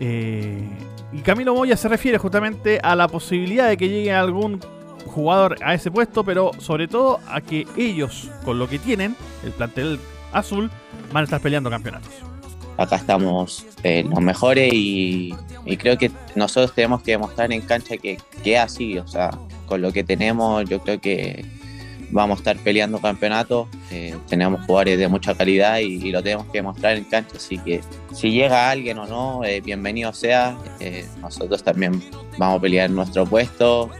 Eh, 0.00 0.68
y 1.12 1.18
Camilo 1.20 1.54
Moya 1.54 1.76
se 1.76 1.88
refiere 1.88 2.18
justamente 2.18 2.80
a 2.82 2.96
la 2.96 3.08
posibilidad 3.08 3.68
de 3.68 3.76
que 3.76 3.88
llegue 3.88 4.12
algún 4.12 4.60
jugador 5.06 5.56
a 5.62 5.74
ese 5.74 5.90
puesto, 5.90 6.24
pero 6.24 6.50
sobre 6.58 6.88
todo 6.88 7.20
a 7.28 7.40
que 7.40 7.66
ellos, 7.76 8.30
con 8.44 8.58
lo 8.58 8.68
que 8.68 8.78
tienen, 8.78 9.14
el 9.44 9.52
plantel 9.52 10.00
azul, 10.32 10.70
van 11.12 11.22
a 11.22 11.24
estar 11.24 11.40
peleando 11.40 11.70
campeonatos. 11.70 12.10
Acá 12.76 12.96
estamos 12.96 13.64
eh, 13.84 14.04
los 14.08 14.20
mejores 14.20 14.72
y, 14.72 15.32
creo 15.78 15.96
que 15.96 16.10
nosotros 16.34 16.74
tenemos 16.74 17.02
que 17.02 17.12
demostrar 17.12 17.52
en 17.52 17.60
cancha 17.60 17.96
que, 17.96 18.18
que 18.42 18.58
así, 18.58 18.98
o 18.98 19.06
sea, 19.06 19.30
con 19.66 19.80
lo 19.80 19.92
que 19.92 20.04
tenemos 20.04 20.68
yo 20.68 20.80
creo 20.80 21.00
que 21.00 21.44
vamos 22.14 22.38
a 22.38 22.40
estar 22.40 22.56
peleando 22.58 23.00
campeonatos, 23.00 23.66
eh, 23.90 24.16
tenemos 24.28 24.64
jugadores 24.64 24.98
de 24.98 25.08
mucha 25.08 25.34
calidad 25.34 25.78
y, 25.78 26.12
lo 26.12 26.22
tenemos 26.22 26.46
que 26.46 26.58
demostrar 26.58 26.96
en 26.96 27.04
cancha, 27.04 27.36
así 27.36 27.58
que 27.58 27.80
si 28.12 28.30
llega 28.30 28.70
alguien 28.70 28.98
o 28.98 29.06
no, 29.06 29.44
eh, 29.44 29.60
bienvenido 29.60 30.12
sea, 30.12 30.56
eh, 30.78 31.08
nosotros 31.20 31.64
también 31.64 32.00
vamos 32.38 32.58
a 32.58 32.62
pelear 32.62 32.88
nuestro 32.88 33.26
puesto 33.26 33.90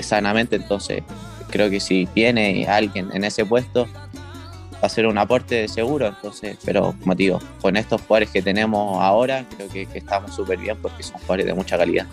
sanamente, 0.00 0.56
entonces 0.56 1.02
creo 1.50 1.70
que 1.70 1.80
si 1.80 2.06
viene 2.14 2.66
alguien 2.68 3.08
en 3.14 3.24
ese 3.24 3.46
puesto 3.46 3.88
va 4.74 4.82
a 4.82 4.88
ser 4.90 5.06
un 5.06 5.16
aporte 5.16 5.68
seguro, 5.68 6.06
entonces, 6.06 6.58
pero 6.66 6.94
como 7.00 7.14
digo, 7.14 7.40
con 7.62 7.78
estos 7.78 8.02
jugadores 8.02 8.28
que 8.28 8.42
tenemos 8.42 9.02
ahora, 9.02 9.46
creo 9.56 9.70
que, 9.70 9.86
que 9.86 9.98
estamos 9.98 10.34
súper 10.34 10.58
bien 10.58 10.76
porque 10.82 11.02
son 11.02 11.14
jugadores 11.20 11.46
de 11.46 11.54
mucha 11.54 11.78
calidad. 11.78 12.06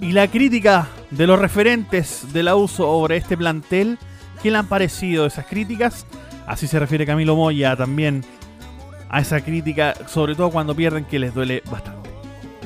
Y 0.00 0.12
la 0.12 0.28
crítica 0.28 0.88
de 1.10 1.26
los 1.26 1.38
referentes 1.38 2.32
de 2.32 2.42
la 2.42 2.54
U 2.56 2.68
sobre 2.68 3.16
este 3.16 3.36
plantel, 3.36 3.98
¿qué 4.42 4.50
le 4.50 4.58
han 4.58 4.68
parecido 4.68 5.26
esas 5.26 5.46
críticas? 5.46 6.06
Así 6.46 6.66
se 6.66 6.78
refiere 6.78 7.06
Camilo 7.06 7.34
Moya 7.34 7.74
también 7.76 8.24
a 9.08 9.20
esa 9.20 9.40
crítica, 9.40 9.94
sobre 10.06 10.34
todo 10.34 10.50
cuando 10.50 10.74
pierden, 10.74 11.04
que 11.04 11.18
les 11.18 11.32
duele 11.32 11.62
bastante. 11.70 12.10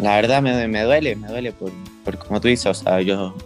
La 0.00 0.16
verdad 0.16 0.42
me, 0.42 0.66
me 0.66 0.82
duele, 0.82 1.14
me 1.14 1.28
duele 1.28 1.52
por, 1.52 1.70
por, 2.04 2.18
como 2.18 2.40
tú 2.40 2.48
dices, 2.48 2.66
o 2.66 2.74
sea, 2.74 3.00
yo, 3.00 3.36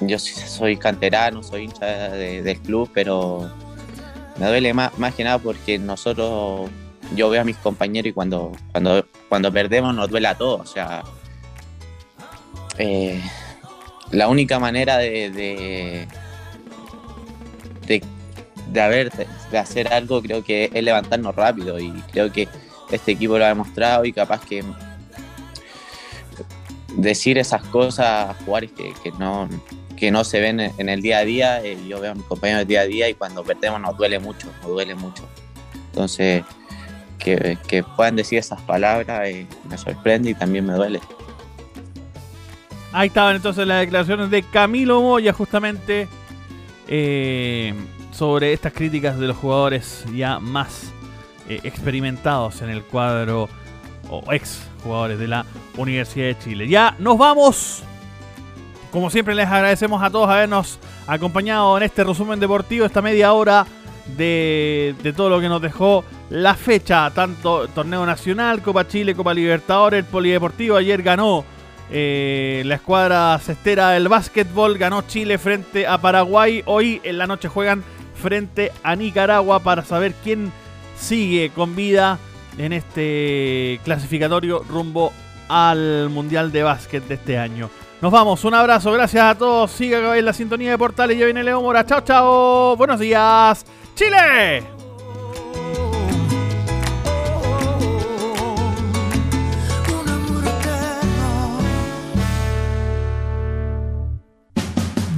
yo 0.00 0.18
soy 0.18 0.76
canterano, 0.76 1.42
soy 1.42 1.64
hincha 1.64 1.86
de, 1.86 2.42
del 2.42 2.60
club, 2.60 2.90
pero 2.92 3.50
me 4.38 4.46
duele 4.46 4.72
más, 4.74 4.96
más 4.98 5.14
que 5.14 5.24
nada 5.24 5.38
porque 5.38 5.78
nosotros, 5.78 6.70
yo 7.16 7.30
veo 7.30 7.40
a 7.40 7.44
mis 7.44 7.56
compañeros 7.56 8.10
y 8.10 8.12
cuando, 8.12 8.52
cuando, 8.70 9.06
cuando 9.28 9.52
perdemos 9.52 9.94
nos 9.94 10.08
duele 10.08 10.28
a 10.28 10.36
todos, 10.36 10.60
o 10.60 10.66
sea, 10.66 11.02
eh, 12.78 13.20
la 14.10 14.28
única 14.28 14.58
manera 14.58 14.98
de, 14.98 15.30
de, 15.30 16.08
de, 18.68 18.80
haber, 18.80 19.10
hacer 19.58 19.92
algo 19.92 20.22
creo 20.22 20.44
que 20.44 20.70
es 20.72 20.82
levantarnos 20.82 21.34
rápido 21.34 21.78
y 21.78 21.90
creo 22.12 22.32
que 22.32 22.48
este 22.90 23.12
equipo 23.12 23.38
lo 23.38 23.44
ha 23.44 23.48
demostrado 23.48 24.04
y 24.04 24.12
capaz 24.12 24.44
que 24.44 24.64
decir 26.96 27.38
esas 27.38 27.62
cosas 27.64 28.30
a 28.30 28.34
jugadores 28.34 28.72
que, 28.72 28.92
que, 29.02 29.10
no, 29.12 29.48
que 29.96 30.10
no 30.10 30.24
se 30.24 30.40
ven 30.40 30.60
en 30.60 30.88
el 30.88 31.02
día 31.02 31.18
a 31.18 31.24
día, 31.24 31.64
eh, 31.64 31.78
yo 31.88 32.00
veo 32.00 32.12
a 32.12 32.14
mis 32.14 32.24
compañeros 32.24 32.60
del 32.60 32.68
día 32.68 32.80
a 32.80 32.86
día 32.86 33.08
y 33.08 33.14
cuando 33.14 33.42
perdemos 33.42 33.80
nos 33.80 33.96
duele 33.96 34.18
mucho, 34.18 34.48
nos 34.62 34.70
duele 34.70 34.94
mucho. 34.94 35.24
Entonces, 35.86 36.44
que, 37.18 37.58
que 37.66 37.82
puedan 37.82 38.16
decir 38.16 38.38
esas 38.38 38.60
palabras 38.62 39.28
eh, 39.28 39.46
me 39.68 39.78
sorprende 39.78 40.30
y 40.30 40.34
también 40.34 40.66
me 40.66 40.74
duele. 40.74 41.00
Ahí 42.94 43.08
estaban 43.08 43.34
entonces 43.34 43.66
las 43.66 43.80
declaraciones 43.80 44.30
de 44.30 44.44
Camilo 44.44 45.02
Moya 45.02 45.32
justamente 45.32 46.06
eh, 46.86 47.74
sobre 48.12 48.52
estas 48.52 48.72
críticas 48.72 49.18
de 49.18 49.26
los 49.26 49.36
jugadores 49.36 50.04
ya 50.14 50.38
más 50.38 50.92
eh, 51.48 51.58
experimentados 51.64 52.62
en 52.62 52.70
el 52.70 52.84
cuadro 52.84 53.48
o 54.08 54.32
ex 54.32 54.62
jugadores 54.84 55.18
de 55.18 55.26
la 55.26 55.44
Universidad 55.76 56.26
de 56.26 56.38
Chile. 56.38 56.68
Ya 56.68 56.94
nos 57.00 57.18
vamos. 57.18 57.82
Como 58.92 59.10
siempre 59.10 59.34
les 59.34 59.48
agradecemos 59.48 60.00
a 60.00 60.08
todos 60.08 60.30
habernos 60.30 60.78
acompañado 61.08 61.76
en 61.76 61.82
este 61.82 62.04
resumen 62.04 62.38
deportivo, 62.38 62.86
esta 62.86 63.02
media 63.02 63.32
hora 63.32 63.66
de, 64.16 64.94
de 65.02 65.12
todo 65.12 65.30
lo 65.30 65.40
que 65.40 65.48
nos 65.48 65.60
dejó 65.60 66.04
la 66.30 66.54
fecha, 66.54 67.10
tanto 67.10 67.66
torneo 67.66 68.06
nacional, 68.06 68.62
Copa 68.62 68.86
Chile, 68.86 69.16
Copa 69.16 69.34
Libertadores, 69.34 69.98
el 69.98 70.04
Polideportivo 70.04 70.76
ayer 70.76 71.02
ganó 71.02 71.44
eh, 71.90 72.62
la 72.64 72.76
escuadra 72.76 73.38
cestera 73.38 73.90
del 73.90 74.08
básquetbol 74.08 74.78
ganó 74.78 75.02
Chile 75.02 75.38
frente 75.38 75.86
a 75.86 75.98
Paraguay. 75.98 76.62
Hoy 76.66 77.00
en 77.04 77.18
la 77.18 77.26
noche 77.26 77.48
juegan 77.48 77.84
frente 78.20 78.72
a 78.82 78.96
Nicaragua 78.96 79.60
para 79.60 79.84
saber 79.84 80.14
quién 80.22 80.52
sigue 80.96 81.50
con 81.54 81.76
vida 81.76 82.18
en 82.58 82.72
este 82.72 83.80
clasificatorio 83.84 84.64
rumbo 84.68 85.12
al 85.48 86.08
Mundial 86.10 86.52
de 86.52 86.62
Básquet 86.62 87.06
de 87.06 87.14
este 87.14 87.38
año. 87.38 87.70
Nos 88.00 88.12
vamos, 88.12 88.44
un 88.44 88.54
abrazo, 88.54 88.92
gracias 88.92 89.24
a 89.24 89.34
todos. 89.34 89.70
Siga 89.70 90.16
en 90.16 90.24
la 90.24 90.32
sintonía 90.32 90.70
de 90.72 90.78
Portales. 90.78 91.18
Ya 91.18 91.24
viene 91.24 91.42
Leo 91.42 91.62
Mora. 91.62 91.86
Chao, 91.86 92.02
chao. 92.02 92.76
Buenos 92.76 93.00
días, 93.00 93.64
Chile. 93.94 94.73